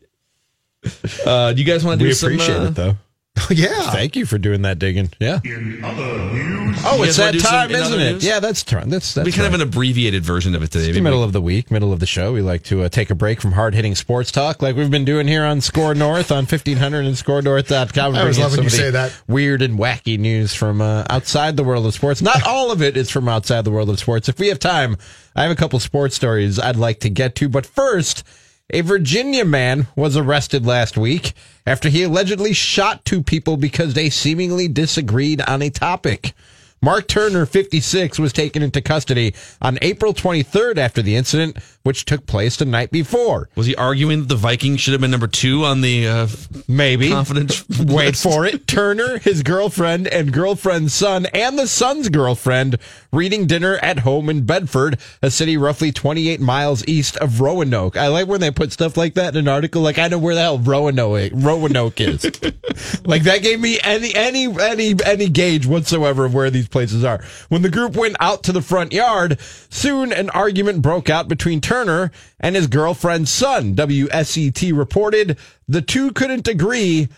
[1.25, 2.29] Uh, do you guys want to do We some?
[2.29, 2.95] appreciate uh, it though.
[3.51, 3.91] yeah.
[3.91, 5.09] Thank you for doing that digging.
[5.19, 5.39] Yeah.
[5.43, 8.13] In other news, Oh, it's that time, isn't it?
[8.13, 8.25] news?
[8.25, 8.89] Yeah, that's turn.
[8.89, 10.85] That's that's we kind of an abbreviated version of it today.
[10.87, 12.33] It's the middle of the week, middle of the show.
[12.33, 15.05] We like to uh, take a break from hard hitting sports talk like we've been
[15.05, 18.15] doing here on SKOR North on 1500 and skornorth.com.
[18.15, 19.19] I always Bring in love when you say that.
[19.27, 22.21] Weird and wacky news from uh, outside the world of sports.
[22.21, 24.29] Not all of it is from outside the world of sports.
[24.29, 24.97] If we have time,
[25.35, 27.49] I have a couple sports stories I'd like to get to.
[27.49, 28.23] But first,
[28.69, 31.33] a Virginia man was arrested last week
[31.65, 36.33] after he allegedly shot two people because they seemingly disagreed on a topic.
[36.81, 42.25] Mark Turner, 56, was taken into custody on April 23rd after the incident which took
[42.25, 43.47] place the night before.
[43.55, 46.27] Was he arguing that the Vikings should have been number two on the uh,
[46.67, 47.63] maybe confidence?
[47.79, 48.23] Wait list?
[48.23, 48.67] for it.
[48.67, 52.77] Turner, his girlfriend, and girlfriend's son, and the son's girlfriend
[53.13, 57.95] reading dinner at home in Bedford, a city roughly 28 miles east of Roanoke.
[57.95, 59.81] I like when they put stuff like that in an article.
[59.81, 62.25] Like I know where the hell Roanoke Roanoke is.
[63.05, 67.23] like that gave me any any any any gauge whatsoever of where these places are.
[67.47, 71.61] When the group went out to the front yard, soon an argument broke out between
[71.61, 73.75] Turner and his girlfriend's son.
[73.75, 75.37] WSET reported
[75.67, 77.09] the two couldn't agree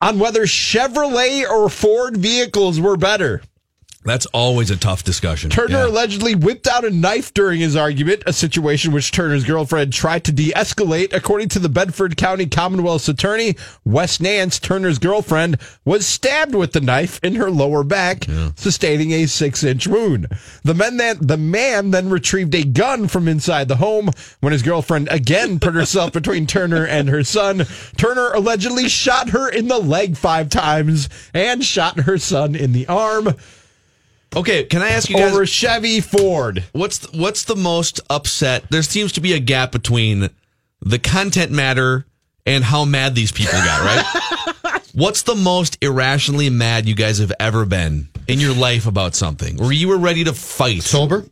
[0.00, 3.42] on whether Chevrolet or Ford vehicles were better.
[4.04, 5.50] That's always a tough discussion.
[5.50, 5.86] Turner Yeah.
[5.86, 10.32] allegedly whipped out a knife during his argument, a situation which Turner's girlfriend tried to
[10.32, 11.12] de escalate.
[11.14, 16.80] According to the Bedford County Commonwealth's attorney, Wes Nance, Turner's girlfriend, was stabbed with the
[16.80, 20.26] knife in her lower back, sustaining a six inch wound.
[20.64, 24.10] The, men then, the man then retrieved a gun from inside the home
[24.40, 27.66] when his girlfriend again put herself between Turner and her son.
[27.96, 32.86] Turner allegedly shot her in the leg five times and shot her son in the
[32.88, 33.36] arm.
[34.34, 36.64] Okay, can I ask you guys over Chevy Ford?
[36.72, 38.64] What's the, what's the most upset?
[38.70, 40.30] There seems to be a gap between
[40.80, 42.06] the content matter
[42.46, 43.80] and how mad these people got.
[44.64, 44.82] Right?
[44.94, 49.58] what's the most irrationally mad you guys have ever been in your life about something,
[49.58, 50.82] where you were ready to fight?
[50.82, 51.26] Sober?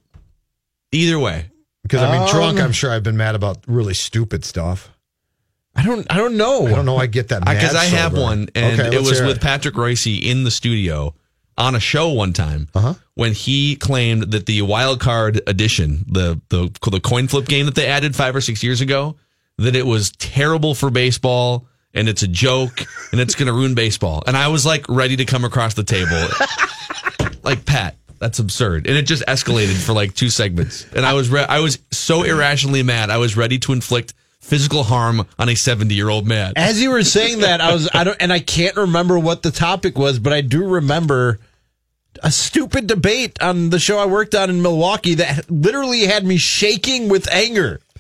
[0.92, 1.46] Either way,
[1.82, 2.58] Because I mean, drunk.
[2.58, 4.90] Um, I'm sure I've been mad about really stupid stuff.
[5.74, 6.06] I don't.
[6.10, 6.66] I don't know.
[6.66, 6.96] I don't know.
[6.96, 10.06] I get that because I have one, and Okay, it was hear with Patrick Royce
[10.06, 11.14] in the studio
[11.60, 12.94] on a show one time Uh-huh.
[13.14, 17.74] when he claimed that the wild card edition, the the the coin flip game that
[17.76, 19.16] they added five or six years ago,
[19.58, 23.74] that it was terrible for baseball and it's a joke and it's going to ruin
[23.74, 24.22] baseball.
[24.26, 26.28] And I was like ready to come across the table,
[27.42, 27.96] like Pat.
[28.18, 30.84] That's absurd, and it just escalated for like two segments.
[30.94, 33.08] And I was re- I was so irrationally mad.
[33.08, 36.52] I was ready to inflict physical harm on a seventy year old man.
[36.54, 37.88] As you were saying that, I was.
[37.94, 41.38] I don't, and I can't remember what the topic was, but I do remember
[42.22, 46.36] a stupid debate on the show I worked on in Milwaukee that literally had me
[46.36, 47.80] shaking with anger.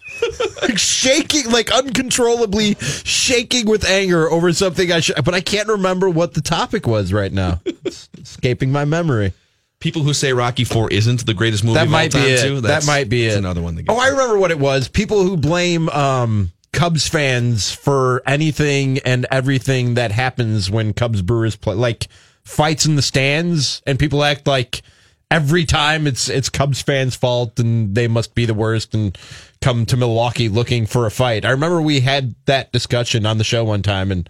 [0.60, 6.10] Like shaking, like uncontrollably shaking with anger over something I should, but I can't remember
[6.10, 7.60] what the topic was right now.
[7.64, 9.32] It's escaping my memory.
[9.78, 12.42] people who say Rocky Four isn't the greatest movie That of might all be it.
[12.42, 12.60] too.
[12.60, 13.38] That might be that's it.
[13.38, 13.82] Another one.
[13.88, 14.88] Oh, I remember what it was.
[14.88, 21.56] People who blame um, Cubs fans for anything and everything that happens when Cubs Brewers
[21.56, 22.08] play, like
[22.44, 24.82] fights in the stands, and people act like
[25.30, 29.16] every time it's it's Cubs fans' fault and they must be the worst and
[29.60, 31.44] come to Milwaukee looking for a fight.
[31.44, 34.28] I remember we had that discussion on the show one time, and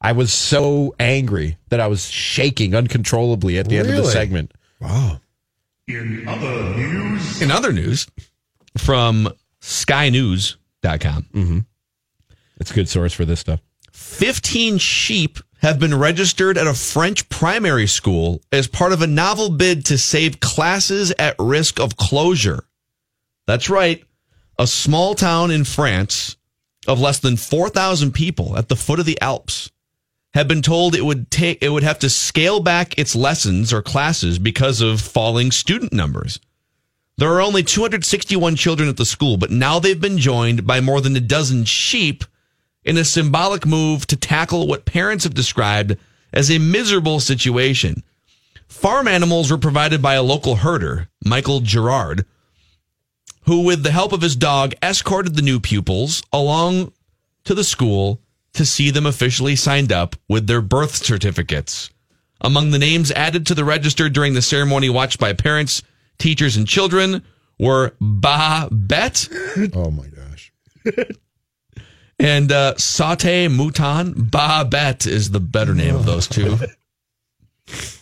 [0.00, 4.52] I was so angry that I was shaking uncontrollably at the end of the segment.
[4.80, 5.20] Wow.
[5.86, 8.06] In other news, In other news,
[8.78, 9.28] from
[9.60, 11.58] SkyNews.com, Mm-hmm.
[12.60, 13.60] It's a good source for this stuff.
[13.92, 19.50] 15 sheep have been registered at a French primary school as part of a novel
[19.50, 22.64] bid to save classes at risk of closure.
[23.46, 24.02] That's right.
[24.58, 26.36] A small town in France
[26.86, 29.70] of less than 4,000 people at the foot of the Alps
[30.32, 33.82] have been told it would take it would have to scale back its lessons or
[33.82, 36.40] classes because of falling student numbers.
[37.18, 41.02] There are only 261 children at the school, but now they've been joined by more
[41.02, 42.24] than a dozen sheep
[42.84, 45.96] in a symbolic move to tackle what parents have described
[46.32, 48.02] as a miserable situation.
[48.68, 52.24] Farm animals were provided by a local herder, Michael Gerard,
[53.42, 56.92] who, with the help of his dog, escorted the new pupils along
[57.44, 58.20] to the school
[58.52, 61.90] to see them officially signed up with their birth certificates.
[62.40, 65.82] Among the names added to the register during the ceremony watched by parents,
[66.18, 67.22] teachers, and children
[67.58, 69.28] were Ba Bet
[69.74, 70.52] Oh my gosh.
[72.20, 74.14] And uh, Saute Mouton.
[74.30, 76.58] Ba Bet is the better name of those two.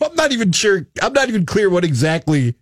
[0.03, 0.87] I'm not even sure.
[1.01, 2.55] I'm not even clear what exactly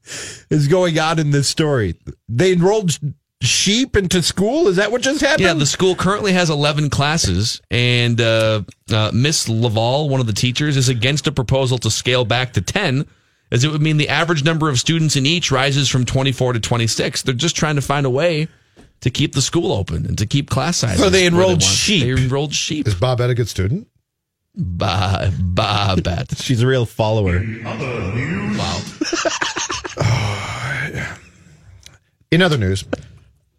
[0.49, 1.95] is going on in this story.
[2.27, 2.97] They enrolled
[3.41, 4.67] sheep into school.
[4.67, 5.41] Is that what just happened?
[5.41, 10.33] Yeah, the school currently has 11 classes, and uh, uh, Miss Laval, one of the
[10.33, 13.05] teachers, is against a proposal to scale back to 10,
[13.51, 16.59] as it would mean the average number of students in each rises from 24 to
[16.59, 17.21] 26.
[17.21, 18.47] They're just trying to find a way
[19.01, 20.99] to keep the school open and to keep class sizes.
[20.99, 21.63] So they enrolled want.
[21.63, 22.03] sheep.
[22.03, 22.87] They enrolled sheep.
[22.87, 23.87] Is Bob Ed a good student?
[24.55, 26.35] Ba, ba, bet.
[26.41, 27.37] She's a real follower.
[27.65, 28.81] other news, Wow.
[32.31, 32.83] In other news,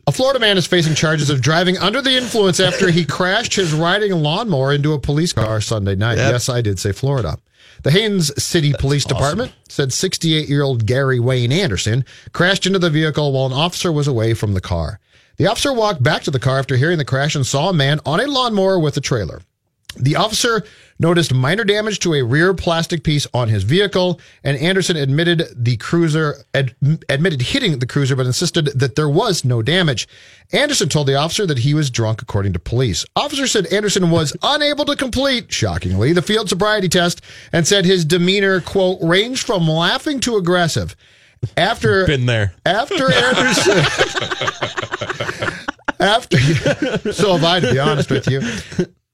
[0.07, 3.73] a Florida man is facing charges of driving under the influence after he crashed his
[3.73, 6.19] riding lawnmower into a police car Sunday night.
[6.19, 6.33] Yep.
[6.33, 7.39] Yes, I did say Florida.
[7.85, 12.91] The Haines City Police Department said 68 year old Gary Wayne Anderson crashed into the
[12.91, 14.99] vehicle while an officer was away from the car.
[15.39, 18.01] The officer walked back to the car after hearing the crash and saw a man
[18.05, 19.41] on a lawnmower with a trailer.
[19.97, 20.65] The officer
[20.99, 25.77] noticed minor damage to a rear plastic piece on his vehicle, and Anderson admitted the
[25.77, 26.75] cruiser ad,
[27.09, 30.09] admitted hitting the cruiser, but insisted that there was no damage.
[30.53, 33.07] Anderson told the officer that he was drunk, according to police.
[33.15, 37.21] Officer said Anderson was unable to complete, shockingly, the field sobriety test,
[37.53, 40.97] and said his demeanor quote ranged from laughing to aggressive.
[41.57, 42.53] After Been there.
[42.65, 43.79] after Anderson.
[46.01, 46.39] after
[47.13, 48.41] so have I, to be honest with you.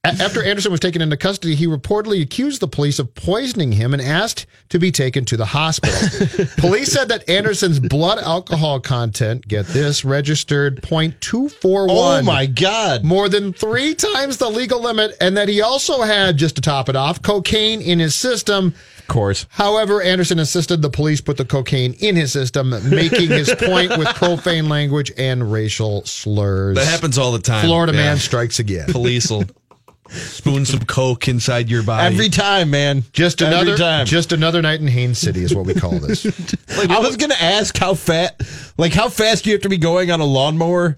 [0.05, 4.03] After Anderson was taken into custody, he reportedly accused the police of poisoning him and
[4.03, 6.47] asked to be taken to the hospital.
[6.59, 11.87] police said that Anderson's blood alcohol content, get this, registered 0.241.
[11.89, 13.03] Oh my God.
[13.03, 16.91] More than three times the legal limit, and that he also had, just to top
[16.91, 18.75] it off, cocaine in his system.
[19.05, 19.47] Of course.
[19.51, 24.09] However, Anderson insisted the police put the cocaine in his system, making his point with
[24.15, 26.77] profane language and racial slurs.
[26.77, 27.67] That happens all the time.
[27.67, 27.99] Florida Yeah.
[28.05, 28.87] man strikes again.
[28.91, 29.45] Police will
[30.09, 32.15] spoon some coke inside your body.
[32.15, 33.05] Every time, man.
[33.13, 34.07] Just Every another, time.
[34.07, 36.25] just another night in Haines City is what we call this.
[36.89, 38.41] I was gonna ask how fat,
[38.79, 40.97] like how fast do you have to be going on a lawnmower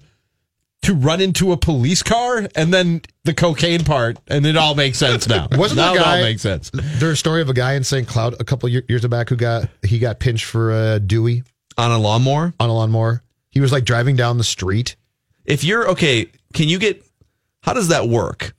[0.83, 4.97] to run into a police car, and then the cocaine part, and it all makes
[4.97, 5.47] sense now.
[5.51, 6.71] Wasn't now the it all makes sense.
[6.73, 8.07] There's a story of a guy in St.
[8.07, 11.43] Cloud a couple years back who got he got pinched for a Dewey
[11.77, 12.53] on a lawnmower.
[12.59, 13.23] on a lawnmower.
[13.49, 14.95] He was like driving down the street.
[15.45, 17.03] If you're okay, can you get?
[17.61, 18.53] How does that work?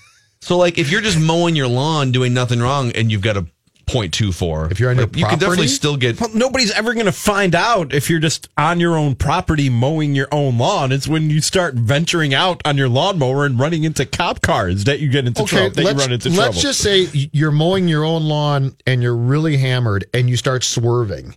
[0.40, 3.46] so, like, if you're just mowing your lawn, doing nothing wrong, and you've got a
[3.86, 6.20] .24, If you're on your property, you can definitely still get.
[6.20, 10.14] Well, nobody's ever going to find out if you're just on your own property mowing
[10.14, 10.92] your own lawn.
[10.92, 15.00] It's when you start venturing out on your lawnmower and running into cop cars that
[15.00, 15.74] you get into Okay, trouble.
[15.74, 16.60] That you let's, run into let's trouble.
[16.60, 21.36] just say you're mowing your own lawn and you're really hammered and you start swerving.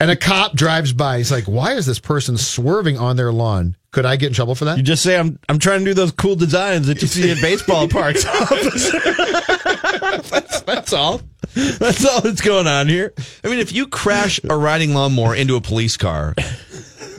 [0.00, 1.18] And a cop drives by.
[1.18, 3.76] He's like, "Why is this person swerving on their lawn?
[3.90, 5.92] Could I get in trouble for that?" you just say I'm I'm trying to do
[5.92, 8.24] those cool designs that you see at baseball parks.
[10.30, 11.20] that's, that's all.
[11.78, 13.12] That's all that's going on here.
[13.42, 16.34] I mean, if you crash a riding lawnmower into a police car,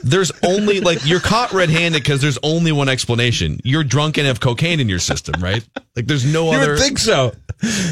[0.03, 4.39] there's only like you're caught red-handed because there's only one explanation: you're drunk and have
[4.39, 5.67] cocaine in your system, right?
[5.97, 6.63] Like, there's no You other.
[6.63, 7.33] You would think so.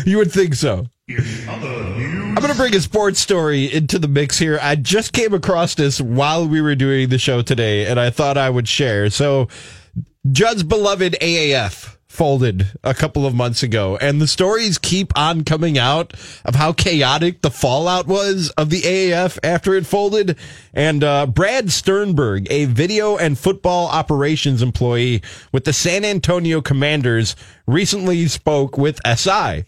[0.06, 0.88] You would think so.
[1.10, 4.60] I'm going to bring a sports story into the mix here.
[4.62, 8.38] I just came across this while we were doing the show today, and I thought
[8.38, 9.10] I would share.
[9.10, 9.50] So,
[10.32, 15.78] Judd's beloved AAF folded a couple of months ago, and the stories keep on coming
[15.78, 20.36] out of how chaotic the fallout was of the AAF after it folded.
[20.74, 25.22] And uh, Brad Sternberg, a video and football operations employee
[25.54, 29.64] with the San Antonio Commanders, recently spoke with SI.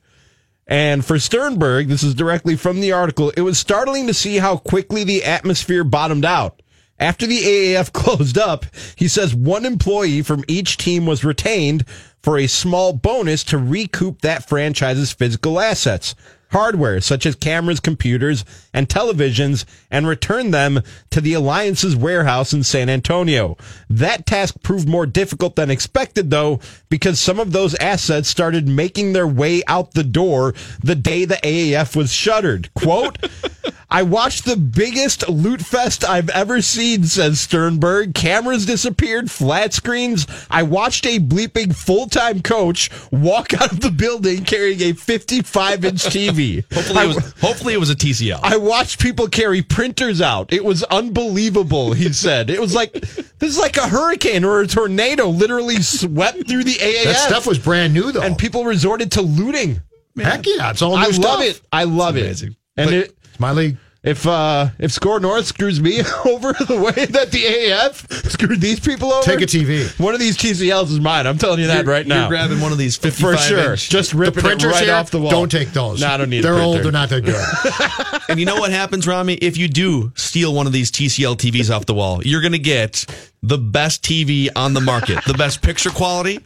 [0.67, 4.57] And for Sternberg, this is directly from the article, it was startling to see how
[4.57, 6.61] quickly the atmosphere bottomed out.
[7.01, 11.83] After the AAF closed up, he says one employee from each team was retained
[12.23, 16.15] for a small bonus to recoup that franchise's physical assets,
[16.51, 22.63] hardware such as cameras, computers, and televisions, and return them to the Alliance's warehouse in
[22.63, 23.57] San Antonio.
[23.89, 26.59] That task proved more difficult than expected, though,
[26.89, 31.35] because some of those assets started making their way out the door the day the
[31.35, 32.73] AAF was shuttered.
[32.73, 33.17] Quote,
[33.91, 38.15] I watched the biggest loot fest I've ever seen, says Sternberg.
[38.15, 40.25] Cameras disappeared, flat screens.
[40.49, 45.83] I watched a bleeping full time coach walk out of the building carrying a 55
[45.83, 46.40] inch TV.
[46.73, 48.39] Hopefully, it was, hopefully, it was a TCL.
[48.43, 50.51] I watched people carry printers out.
[50.53, 52.49] It was unbelievable, he said.
[52.49, 56.73] It was like this is like a hurricane or a tornado literally swept through the
[56.73, 57.03] AAF.
[57.05, 58.21] That stuff was brand new though.
[58.21, 59.81] and people resorted to looting.
[60.15, 60.25] Man.
[60.25, 61.23] Heck yeah, it's all new I stuff.
[61.23, 61.61] love it.
[61.71, 62.23] I love it.
[62.25, 62.55] amazing.
[62.77, 63.77] And But it, it's my league.
[64.03, 68.79] If uh if SKOR North screws me over the way that the AAF screwed these
[68.79, 69.87] people over, Take a TV.
[69.99, 71.27] One of these TCLs is mine.
[71.27, 72.21] I'm telling you that right now.
[72.21, 73.71] You're grabbing one of these 55 for sure.
[73.73, 73.89] inch.
[73.89, 75.29] Just The ripping it right here, off the wall.
[75.29, 76.01] don't take those.
[76.01, 76.43] No, I don't need.
[76.43, 76.53] Them.
[76.53, 76.81] They're a old.
[76.81, 78.21] They're not that good.
[78.29, 79.33] And you know what happens, Rami?
[79.33, 82.59] If you do steal one of these TCL TVs off the wall, you're going to
[82.59, 83.05] get
[83.43, 86.39] the best TV on the market, the best picture quality.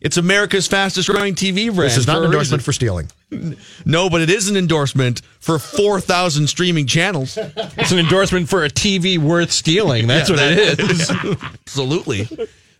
[0.00, 1.90] It's America's fastest growing TV brand.
[1.90, 2.64] this is not an endorsement reason.
[2.64, 3.08] for stealing.
[3.84, 7.36] No, but it is an endorsement for 4,000 streaming channels.
[7.38, 10.06] It's an endorsement for a TV worth stealing.
[10.06, 11.08] That's Yeah, what it is.
[11.08, 11.36] that- is.
[11.66, 12.28] Absolutely.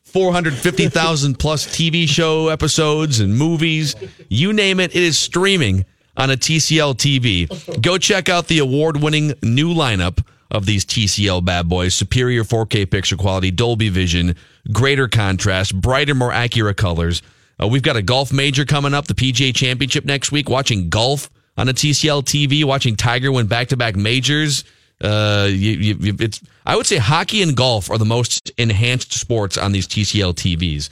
[0.04, 3.94] 450,000 plus TV show episodes and movies.
[4.28, 5.84] You name it, it is streaming
[6.16, 7.82] on a TCL TV.
[7.82, 12.90] Go check out the award winning new lineup of these TCL bad boys superior 4K
[12.90, 14.36] picture quality, Dolby Vision,
[14.72, 17.22] greater contrast, brighter, more accurate colors.
[17.60, 20.48] Uh, we've got a golf major coming up, the PGA Championship next week.
[20.48, 24.64] Watching golf on a TCL TV, watching Tiger win back to back majors.
[25.00, 29.56] Uh, you, you, it's I would say hockey and golf are the most enhanced sports
[29.56, 30.88] on these TCL TVs.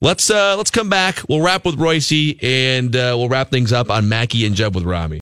[0.00, 1.22] Let's uh let's come back.
[1.28, 4.84] We'll wrap with Royce and uh, we'll wrap things up on Mackey and Jeb with
[4.84, 5.20] Rami.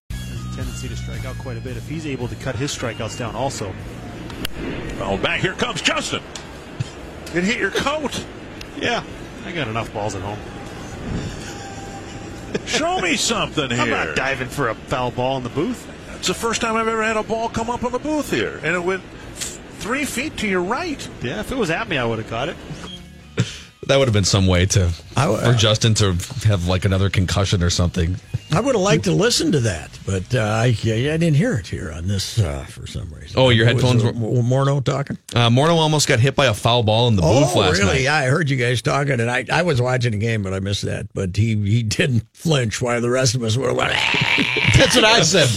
[1.66, 3.74] Bit if he's able to cut his strikeouts down also.
[5.00, 6.22] Oh, back here comes Justin.
[7.34, 8.24] It hit your coat.
[8.80, 9.02] Yeah,
[9.44, 10.38] I got enough balls at home.
[12.66, 13.80] Show me something here.
[13.80, 15.92] I'm not diving for a foul ball in the booth.
[16.16, 18.60] It's the first time I've ever had a ball come up on the booth here,
[18.62, 21.08] and it went three feet to your right.
[21.20, 22.56] Yeah, if it was at me, I would have caught it.
[23.88, 26.12] That would have been some way to for Justin to
[26.44, 28.16] have like another concussion or something.
[28.52, 31.66] I would have liked to listen to that, but uh, I, I didn't hear it
[31.66, 33.38] here on this uh, for some reason.
[33.38, 35.18] Oh, your headphones were Morneau talking.
[35.34, 37.94] Uh, Morneau almost got hit by a foul ball in the booth oh, last really?
[37.94, 38.00] night.
[38.02, 40.60] Yeah, I heard you guys talking, and I, I was watching the game, but I
[40.60, 41.12] missed that.
[41.12, 43.96] But he, he didn't flinch while the rest of us were like,
[44.76, 45.48] That's what I said.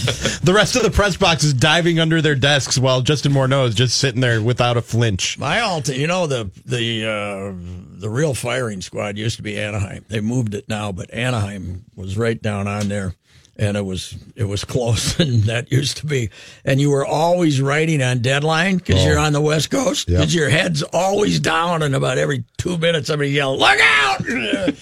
[0.42, 3.74] The rest of the press box is diving under their desks while Justin Morneau is
[3.74, 5.38] just sitting there without a flinch.
[5.38, 7.52] My alt, you know the the uh,
[8.00, 10.04] the real firing squad used to be Anaheim.
[10.08, 13.14] They moved it now, but Anaheim was right down on there,
[13.56, 16.30] and it was it was close, and that used to be.
[16.64, 19.06] And you were always writing on deadline because Oh.
[19.06, 20.08] you're on the West Coast.
[20.08, 20.18] Yep.
[20.18, 24.76] Because your head's always down, and about every two minutes somebody yell, "Look out!" and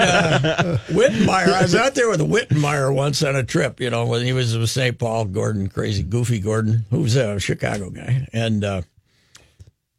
[0.00, 3.80] uh, Wittenmyer, I was out there with Wittenmyer once on a trip.
[3.80, 4.98] You know, when he was with St.
[4.98, 8.64] Paul, Gordon, crazy, goofy Gordon, who was a Chicago guy, and.
[8.64, 8.82] Uh,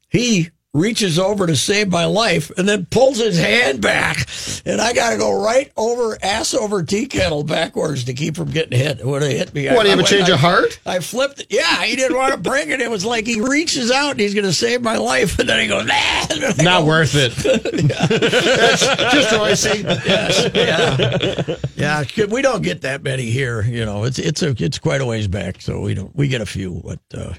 [0.10, 4.26] he reaches over to save my life and then pulls his hand back
[4.65, 8.51] and I got to go right over ass over tea kettle backwards to keep from
[8.51, 8.99] getting hit.
[9.01, 9.67] It would have hit me.
[9.67, 10.80] What, do you have a change I- of heart?
[10.86, 11.47] I flipped it.
[11.49, 12.80] Yeah, he didn't want to bring it.
[12.80, 15.59] It was like he reaches out and he's going to save my life and then
[15.61, 15.93] he goes, nah.
[15.93, 17.34] I Not go, worth it.
[17.41, 19.65] That's Just Royce.
[19.65, 20.49] Yes,
[21.76, 22.26] yeah, yeah.
[22.26, 23.61] We don't get that many here.
[23.63, 26.41] You know, it's it's a it's quite a ways back, so we don't we get
[26.41, 26.82] a few.
[26.84, 27.34] But uh,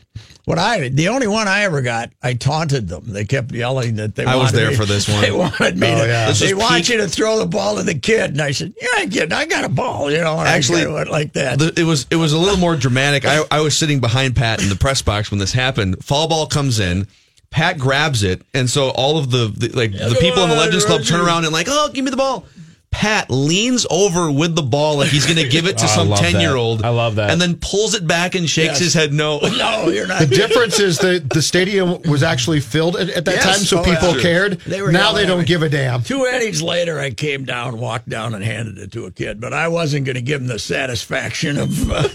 [0.44, 3.04] what I the only one I ever got, I taunted them.
[3.06, 4.24] They kept yelling that they.
[4.24, 5.20] I was there me- for this one.
[5.20, 6.06] They wanted me Oh, to.
[6.06, 6.32] yeah.
[6.32, 9.06] They want peak- you to throw the ball to the kid, and I said, "Yeah,
[9.06, 11.58] kid, I got a ball." You know, I Actually, went like that.
[11.58, 13.24] The, it was it was a little more dramatic.
[13.24, 16.04] I, I was sitting behind Pat in the press box when this happened.
[16.04, 17.06] Fall ball comes in.
[17.50, 20.86] Pat grabs it, and so all of the, the like the people in the Legends
[20.86, 22.46] Club turn around and like, oh, give me the ball.
[22.92, 26.12] Pat leans over with the ball like he's going to give it to Oh, some
[26.14, 26.84] ten year old.
[26.84, 27.30] I love that.
[27.30, 28.78] and then pulls it back and shakes Yes.
[28.78, 29.38] his head no.
[29.42, 30.20] no, you're not.
[30.20, 33.44] The difference is that the stadium was actually filled at, at that Yes.
[33.44, 34.60] time, so Oh, people cared.
[34.60, 35.44] They were now they don't me.
[35.46, 36.02] give a damn.
[36.04, 39.40] Two innings later, I came down, walked down, and handed it to a kid.
[39.40, 42.08] But I wasn't going to give them the satisfaction of uh,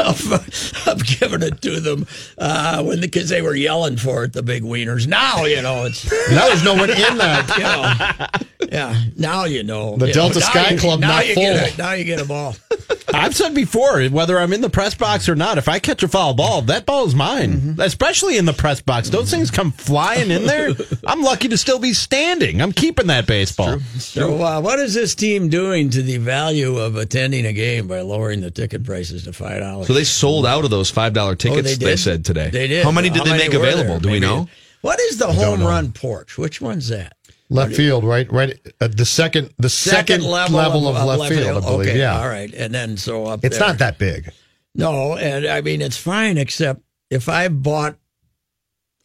[0.00, 2.06] of, uh, of giving it to them
[2.38, 5.06] uh, when because they were yelling for it, the big wieners.
[5.06, 7.48] Now you know it's Now there's no one in that.
[7.58, 9.02] you know, yeah.
[9.16, 11.42] Now you know The Delta Sky Club now not you full.
[11.42, 12.54] Get a, now you get a ball.
[13.14, 16.08] I've said before, whether I'm in the press box or not, if I catch a
[16.08, 17.52] foul ball, that ball is mine.
[17.52, 17.80] Mm-hmm.
[17.80, 19.10] Especially in the press box.
[19.10, 20.70] Those things come flying in there.
[21.06, 22.62] I'm lucky to still be standing.
[22.62, 23.80] I'm keeping that baseball.
[23.98, 28.00] So, uh, what is this team doing to the value of attending a game by
[28.00, 29.86] lowering the ticket prices to five dollars?
[29.86, 31.58] So they sold out of those five dollar tickets.
[31.58, 32.50] Oh, they they, said today.
[32.50, 32.84] They did.
[32.84, 33.94] How many did they make available?
[33.94, 34.00] there?
[34.00, 34.48] Do we know?
[34.82, 36.38] What is the home run porch?
[36.38, 37.16] Which one's that?
[37.50, 38.30] Left field, right?
[38.32, 38.58] Right.
[38.80, 41.88] Uh, the second, the second, level, of, left, field, I believe.
[41.88, 42.18] Okay, yeah.
[42.20, 42.52] all right.
[42.54, 43.66] And then so up It's there.
[43.68, 44.30] not that big.
[44.74, 46.80] No, and I mean it's fine except
[47.10, 47.96] if I bought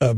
[0.02, 0.18] a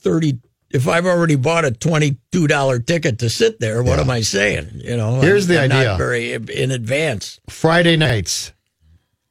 [0.00, 0.38] thirty.
[0.72, 4.02] If I've already bought a twenty-two dollar ticket to sit there, what Yeah.
[4.02, 4.68] am I saying?
[4.84, 5.88] You know, Here's I'm- the I'm idea.
[5.90, 7.40] Not very in advance.
[7.48, 8.52] Friday nights,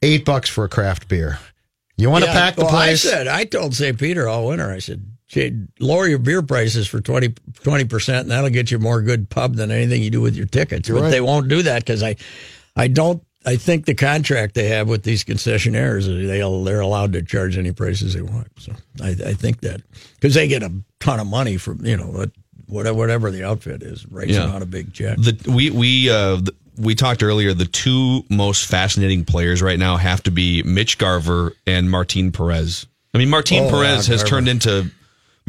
[0.02, 1.40] eight bucks for a craft beer.
[1.98, 3.06] You want to Yeah, pack the well, place?
[3.06, 3.98] I said, I told St.
[4.00, 4.72] Peter all winter.
[4.72, 5.09] I said, "Jay,
[5.80, 7.30] lower your beer prices for 20
[7.86, 10.88] percent, and that'll get you more good pub than anything you do with your tickets.
[10.90, 11.10] You're but right.
[11.12, 12.16] they won't do that because I,
[12.76, 13.24] I don't.
[13.46, 17.72] I think the contract they have with these concessionaires, they they're allowed to charge any
[17.72, 18.48] prices they want.
[18.60, 19.82] So I, I think that
[20.16, 22.26] because they get a ton of money from you know
[22.68, 24.42] whatever whatever the outfit is, writes Yeah.
[24.42, 25.18] them out a big check.
[25.18, 27.54] The we we uh th- we talked earlier.
[27.54, 32.88] The two most fascinating players right now have to be Mitch Garver and Martin Perez.
[33.14, 34.28] I mean, Martin Oh, Perez yeah, has Garver.
[34.28, 34.92] turned into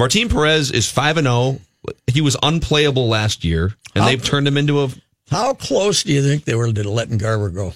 [0.00, 1.60] Martin Perez is five and zero.
[2.06, 4.88] He was unplayable last year, and How- they've turned him into a.
[5.30, 7.74] How close do you think they were to letting Garver go?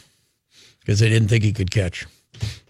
[0.80, 2.04] Because they didn't think he could catch.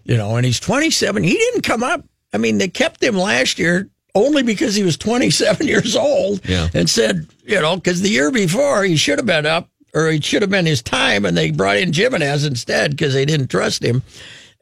[0.03, 1.23] You know, and he's 27.
[1.23, 2.03] He didn't come up.
[2.33, 6.67] I mean, they kept him last year only because he was 27 years old Yeah.
[6.73, 10.21] and said, you know, because the year before he should have been up or he
[10.21, 13.83] should have been his time and they brought in Gimenez instead because they didn't trust
[13.83, 14.03] him.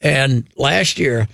[0.01, 1.27] And last year,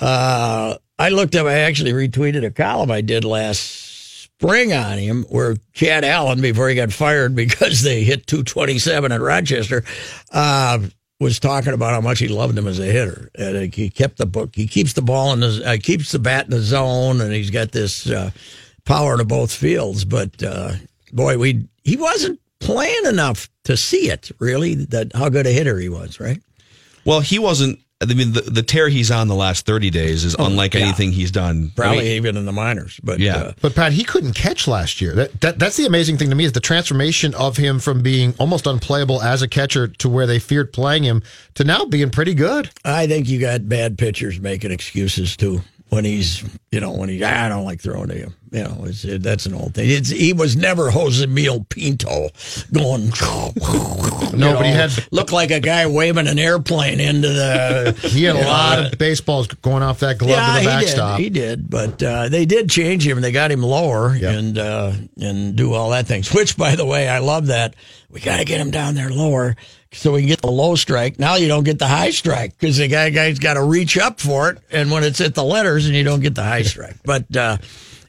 [0.00, 5.24] uh, I looked up, I actually retweeted a column I did last spring on him
[5.24, 9.84] where Chad Allen, before he got fired because they hit 227 at Rochester,
[10.32, 10.78] uh,
[11.20, 14.26] was talking about how much he loved him as a hitter, and he kept the
[14.26, 14.54] book.
[14.54, 17.50] He keeps the ball in the uh, keeps the bat in the zone, and he's
[17.50, 18.30] got this uh,
[18.84, 20.04] power to both fields.
[20.04, 20.72] But uh,
[21.12, 25.78] boy, we he wasn't playing enough to see it really that how good a hitter
[25.78, 26.42] he was, right?
[27.04, 27.78] Well, he wasn't.
[28.10, 30.80] I mean, the, the tear he's on the last 30 days is Oh, unlike yeah.
[30.80, 31.72] anything he's done.
[31.76, 33.36] Probably I mean, even in the minors, but Yeah.
[33.36, 35.14] uh, But Pat, he couldn't catch last year.
[35.14, 38.34] That, that that's the amazing thing to me is the transformation of him from being
[38.38, 41.22] almost unplayable as a catcher to where they feared playing him
[41.54, 42.70] to now being pretty good.
[42.84, 45.62] I think you got bad pitchers making excuses too.
[45.90, 48.34] When he's, you know, when he, "Ah, I don't like throwing to him.
[48.50, 49.88] You know, it's, it, that's an old thing.
[49.90, 52.30] It's, he was never Jose Mil Pinto
[52.72, 53.12] going.
[54.34, 57.96] No, but he had- looked like a guy waving an airplane into the.
[58.08, 60.66] He had a know, lot of baseballs going off that glove yeah, to the he
[60.66, 61.16] backstop.
[61.18, 61.22] did.
[61.22, 63.20] He did, but uh, they did change him.
[63.20, 66.32] They got him lower and uh, and do all that things.
[66.34, 67.76] Which, by the way, I love that.
[68.10, 69.54] We got to get him down there lower
[69.94, 71.18] so we can get the low strike.
[71.18, 74.20] Now you don't get the high strike because the guy guy's got to reach up
[74.20, 76.96] for it, and when it's at the letters, and you don't get the high strike.
[77.04, 77.58] But uh,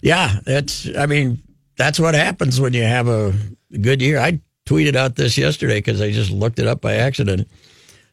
[0.01, 0.87] yeah, that's.
[0.97, 1.41] I mean,
[1.77, 3.33] that's what happens when you have a
[3.79, 4.19] good year.
[4.19, 7.47] I tweeted out this yesterday because I just looked it up by accident.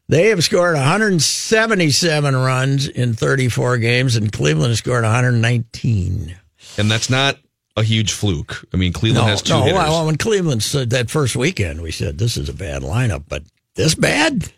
[0.08, 6.36] They have scored 177 runs in 34 games, and Cleveland has scored 119.
[6.76, 7.38] and that's not
[7.76, 8.66] a huge fluke.
[8.74, 9.62] I mean, Cleveland has two no.
[9.62, 9.78] hitters.
[9.78, 13.42] Well, when Cleveland said that first weekend, we said this is a bad lineup, but
[13.74, 14.50] this bad?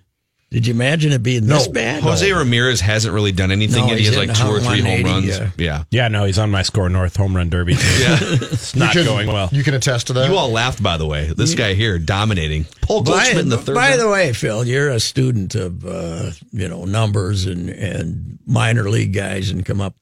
[0.51, 2.05] Did you imagine it being this bad?
[2.05, 3.99] Jose Ramirez hasn't really done anything No, yet.
[3.99, 5.27] He has like two or three home runs.
[5.27, 5.51] yeah.
[5.59, 5.85] Yeah.
[5.91, 7.75] Yeah, no, he's on my SKOR North home run derby.
[7.75, 7.81] Too.
[8.01, 8.19] Yeah.
[8.21, 9.49] it's not can- going well.
[9.51, 10.31] You can attest to that.
[10.31, 11.33] You all laughed, by the way.
[11.37, 12.67] This guy here dominating.
[12.83, 13.75] Paul By, Goldschmidt in the third.
[13.75, 14.01] by round.
[14.03, 19.13] the way, Phil, you're a student of uh, you know numbers and and minor league
[19.13, 19.97] guys and come up.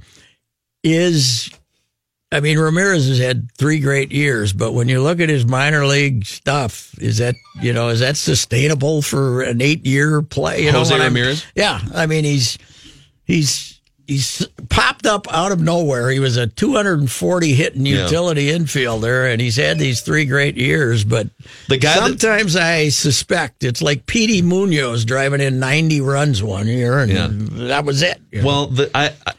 [0.84, 1.48] Is
[2.32, 5.86] I mean Ramirez has had three great years, but when you look at his minor
[5.86, 10.64] league stuff, is that you know is that sustainable for an eight year play?
[10.64, 11.44] You know Jose I'm- Ramirez?
[11.54, 12.56] Yeah, I mean he's
[13.24, 16.10] he's he's popped up out of nowhere.
[16.10, 18.04] He was a 240 hitting Yeah.
[18.04, 21.04] utility infielder, and he's had these three great years.
[21.04, 21.28] But
[21.68, 26.66] The guy that- sometimes I suspect it's like Petey Munoz driving in 90 runs one
[26.66, 27.28] year, and Yeah.
[27.68, 28.20] that was it.
[28.32, 28.42] know?
[28.44, 29.32] Well, the, I I-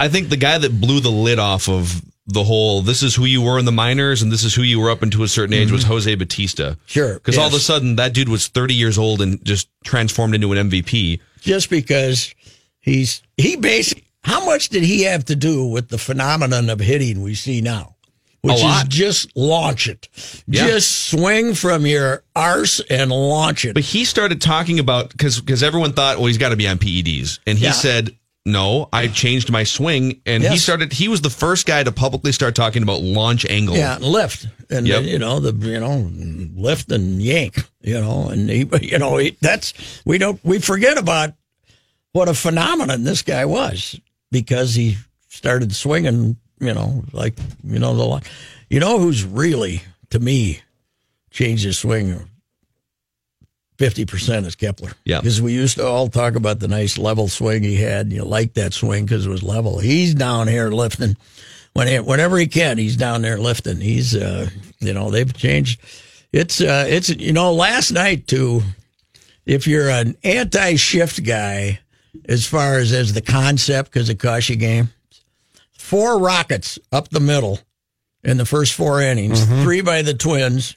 [0.00, 3.24] I think the guy that blew the lid off of the whole "this is who
[3.24, 5.54] you were in the minors and this is who you were up into a certain
[5.54, 6.62] age" was Jose Bautista.
[6.62, 6.80] Mm-hmm.
[6.86, 10.34] Sure, because all of a sudden that dude was 30 years old and just transformed
[10.34, 11.20] into an MVP.
[11.40, 12.34] just because
[12.80, 17.22] he's he basically how much did he have to do with the phenomenon of hitting
[17.22, 17.94] we see now?
[18.42, 20.08] Which is just launch it.
[20.46, 20.66] Yeah.
[20.68, 23.74] Just swing from your arse and launch it.
[23.74, 26.78] But he started talking about because because everyone thought, well, he's got to be on
[26.78, 27.72] PEDs, and he Yeah.
[27.72, 28.14] said.
[28.48, 30.92] No, I changed my swing, and he started.
[30.92, 33.76] He was the first guy to publicly start talking about launch angle.
[33.76, 35.04] Yeah, and lift, and Yep.
[35.04, 36.10] you know the you know
[36.56, 39.74] lift and yank, you know, and he, you know he, that's
[40.04, 41.34] we don't we forget about
[42.12, 44.96] what a phenomenon this guy was because he
[45.28, 48.28] started swinging, you know, like you know the
[48.70, 50.60] you know who's really to me
[51.30, 52.28] changed his swing.
[53.78, 54.92] Fifty percent is Kepler.
[55.04, 55.20] Yeah.
[55.20, 58.06] because we used to all talk about the nice level swing he had.
[58.06, 59.78] And you liked that swing because it was level.
[59.78, 61.16] He's down here lifting
[61.74, 63.80] when he, whenever he can, he's down there lifting.
[63.80, 64.50] He's, uh,
[64.80, 65.80] you know, they've changed.
[66.32, 68.62] It's, uh, it's, you know, last night too.
[69.46, 71.78] If you're an anti-shift guy,
[72.28, 74.90] as far as as the concept, because it costs you game,
[75.72, 77.60] four rockets up the middle
[78.24, 80.76] in the first four innings, three by the Twins,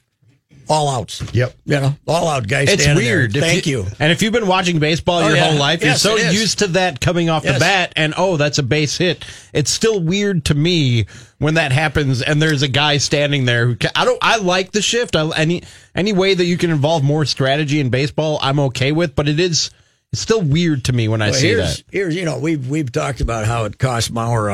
[0.72, 1.22] all outs.
[1.34, 1.54] Yep.
[1.64, 2.68] You know, all out guys.
[2.70, 3.18] It's standing there.
[3.18, 3.32] weird.
[3.34, 3.86] Thank you.
[4.00, 5.50] And if you've been watching baseball Oh, your yeah.
[5.50, 8.58] whole life, Yes, you're so used to that coming off the bat, and oh, that's
[8.58, 9.24] a base hit.
[9.52, 11.06] It's still weird to me
[11.38, 14.18] when that happens, and there's a guy standing there who I don't.
[14.22, 15.14] I like the shift.
[15.14, 15.62] I, any
[15.94, 19.14] any way that you can involve more strategy in baseball, I'm okay with.
[19.14, 19.70] But it is
[20.12, 21.84] it's still weird to me when I Well, see here's, that.
[21.90, 24.50] Here's, you know, we've we've talked about how it cost Mauer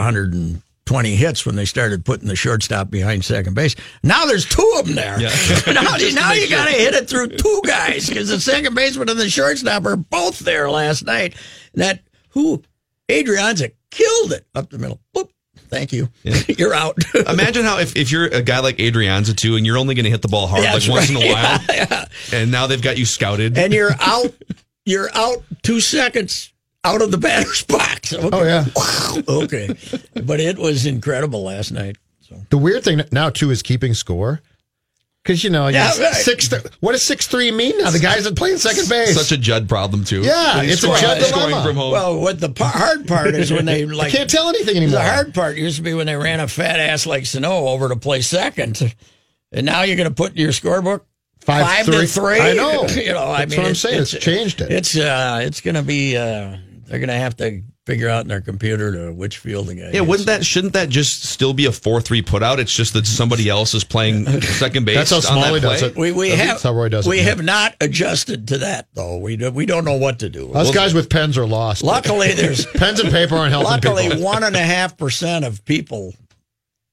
[0.91, 3.74] 120 hits when they started putting the shortstop behind second base.
[4.03, 5.18] Now there's two of them there.
[5.66, 9.18] now now you got to hit it through two guys because the second baseman and
[9.18, 11.34] the shortstop are both there last night.
[11.74, 12.62] That who
[13.09, 15.01] Adrianza killed it up the middle.
[15.14, 15.30] Boop.
[15.68, 16.09] Thank you.
[16.49, 16.97] You're out.
[17.28, 20.11] Imagine how if, if you're a guy like Adrianza too, and you're only going to
[20.11, 21.91] hit the ball hard Yeah, like once in a right.
[21.91, 24.32] while, and now they've got you scouted, and you're out.
[24.86, 26.55] You're out two seconds
[26.85, 28.12] out of the batter's box.
[28.12, 28.29] Okay.
[28.33, 28.64] Oh yeah.
[29.45, 29.68] okay,
[30.24, 31.97] but it was incredible last night.
[32.51, 34.41] The weird thing now too is keeping score.
[35.22, 36.14] Because you know, Yeah, right.
[36.14, 36.49] six.
[36.81, 37.91] What does six three mean now?
[37.91, 39.14] The guys that play in second base.
[39.14, 40.22] such a Judd problem too.
[40.22, 41.66] Yeah, When he's it's a scoring- Judd scoring dilemma.
[41.66, 41.93] from home.
[41.93, 45.01] Well, what the par- hard part is when they like can't tell anything anymore.
[45.01, 47.89] The hard part used to be when they ran a fat ass like Sano over
[47.91, 48.95] to play second,
[49.53, 51.03] and now you're going to put in your scorebook
[51.41, 51.97] Five, five three.
[52.01, 52.41] to three.
[52.41, 52.87] I know.
[52.87, 54.01] You know, I That's mean, what I'm it's- saying.
[54.03, 54.70] It's, changed it.
[54.72, 56.16] It's uh, it's going to be.
[56.16, 56.57] Uh,
[56.89, 59.91] they're going to have to figure out in their computer to which field the guy.
[59.93, 60.09] Yeah, is.
[60.09, 62.59] wouldn't that shouldn't that just still be a four three put out?
[62.59, 64.97] It's just that somebody else is playing second base.
[64.97, 65.97] That's how on Smalley that does it.
[65.97, 67.24] We we That's have how Roy does it, we yeah.
[67.24, 69.18] have not adjusted to that though.
[69.18, 70.53] We do, we don't know what to do.
[70.53, 71.82] Us guys with pens are lost.
[71.82, 76.14] Luckily, there's pens and paper aren't helping luckily one and a half percent of people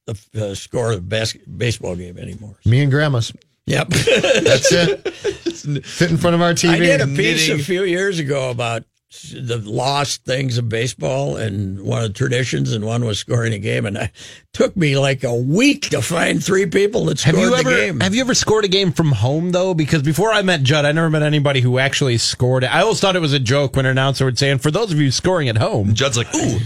[0.08, 2.58] uh, score a bas- baseball game anymore.
[2.66, 3.34] Me and grandma's.
[3.68, 5.14] Yep, That's it.
[5.86, 6.70] Sit in front of our TV.
[6.70, 7.60] I did a piece knitting.
[7.60, 8.84] a few years ago about
[9.22, 13.60] the lost things of baseball and one of the traditions, and one was scoring a
[13.60, 13.86] game.
[13.86, 14.12] And it
[14.54, 17.70] took me like a week to find three people that Have scored you the ever
[17.78, 18.00] game.
[18.00, 19.74] have you ever scored a game from home though?
[19.74, 22.68] Because before I met Judd, I never met anybody who actually scored it.
[22.74, 24.92] I always thought it was a joke when an announcer would say, "And for those
[24.92, 26.60] of you scoring at home, Judd's like, ooh,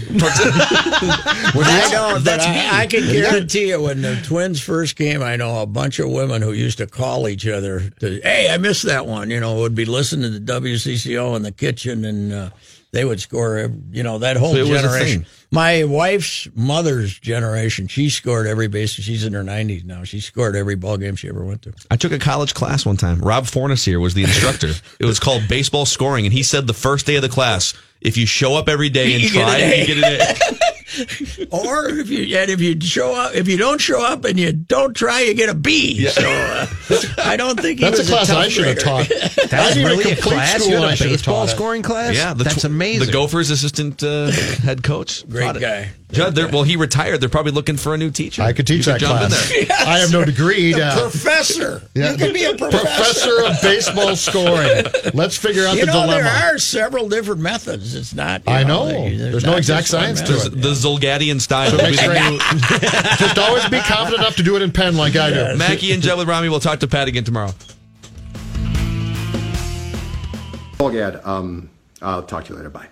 [0.52, 5.60] I know, but I, I can guarantee you when the Twins first came, I know
[5.62, 9.06] a bunch of women who used to call each other to, hey, I missed that
[9.06, 12.50] one, you know, would be listening to the WCCO in the kitchen and uh, Uh,
[12.92, 15.26] they would score, uh, you know, that whole So it was a generation.
[15.52, 18.90] My wife's mother's generation, she scored every base.
[18.90, 20.02] She's in her 90s now.
[20.04, 21.72] She scored every ball game she ever went to.
[21.90, 23.20] I took a college class one time.
[23.20, 24.72] Rob Fornasiere was the instructor.
[25.00, 28.16] it was called baseball scoring, and he said the first day of the class, if
[28.16, 29.80] you show up every day and You try, A.
[29.80, 30.62] you get it.
[31.50, 34.52] Or if you and if you show up, if you don't show up and you
[34.52, 36.06] don't try, you get a B.
[36.06, 36.66] So uh,
[37.18, 39.08] I don't think he That's a class tough I should have taught.
[39.48, 40.62] that's I really a class.
[40.62, 42.16] school You had a should have baseball taught scoring class.
[42.16, 43.06] Yeah, the that's amazing.
[43.06, 44.30] The Gophers assistant uh,
[44.62, 45.60] head coach, Great taught it.
[45.60, 45.90] guy.
[46.12, 47.20] Judd, they're- well, he retired.
[47.20, 48.42] They're probably looking for a new teacher.
[48.42, 49.48] I could teach You that jump in class.
[49.50, 49.66] there.
[49.86, 50.72] I have no degree.
[50.72, 51.82] The professor.
[51.94, 52.12] Yeah.
[52.12, 52.86] You can be a professor.
[52.86, 54.84] Professor of baseball scoring.
[55.14, 55.78] Let's figure out the thing.
[55.80, 56.22] You the know, dilemma.
[56.22, 57.94] there are several different methods.
[57.94, 58.42] It's not.
[58.46, 58.84] I know.
[58.84, 60.50] like, There's no exact science to it.
[60.60, 61.70] The Zulgadian style.
[61.70, 62.38] So sure you
[63.18, 65.56] just always be confident enough to do it in pen like I do.
[65.56, 66.48] Mackey and Judd with Rami.
[66.48, 67.52] We'll talk to Pat again tomorrow.
[70.78, 71.68] Zulgad, um,
[72.00, 72.70] I'll talk to you later.
[72.70, 72.86] Bye.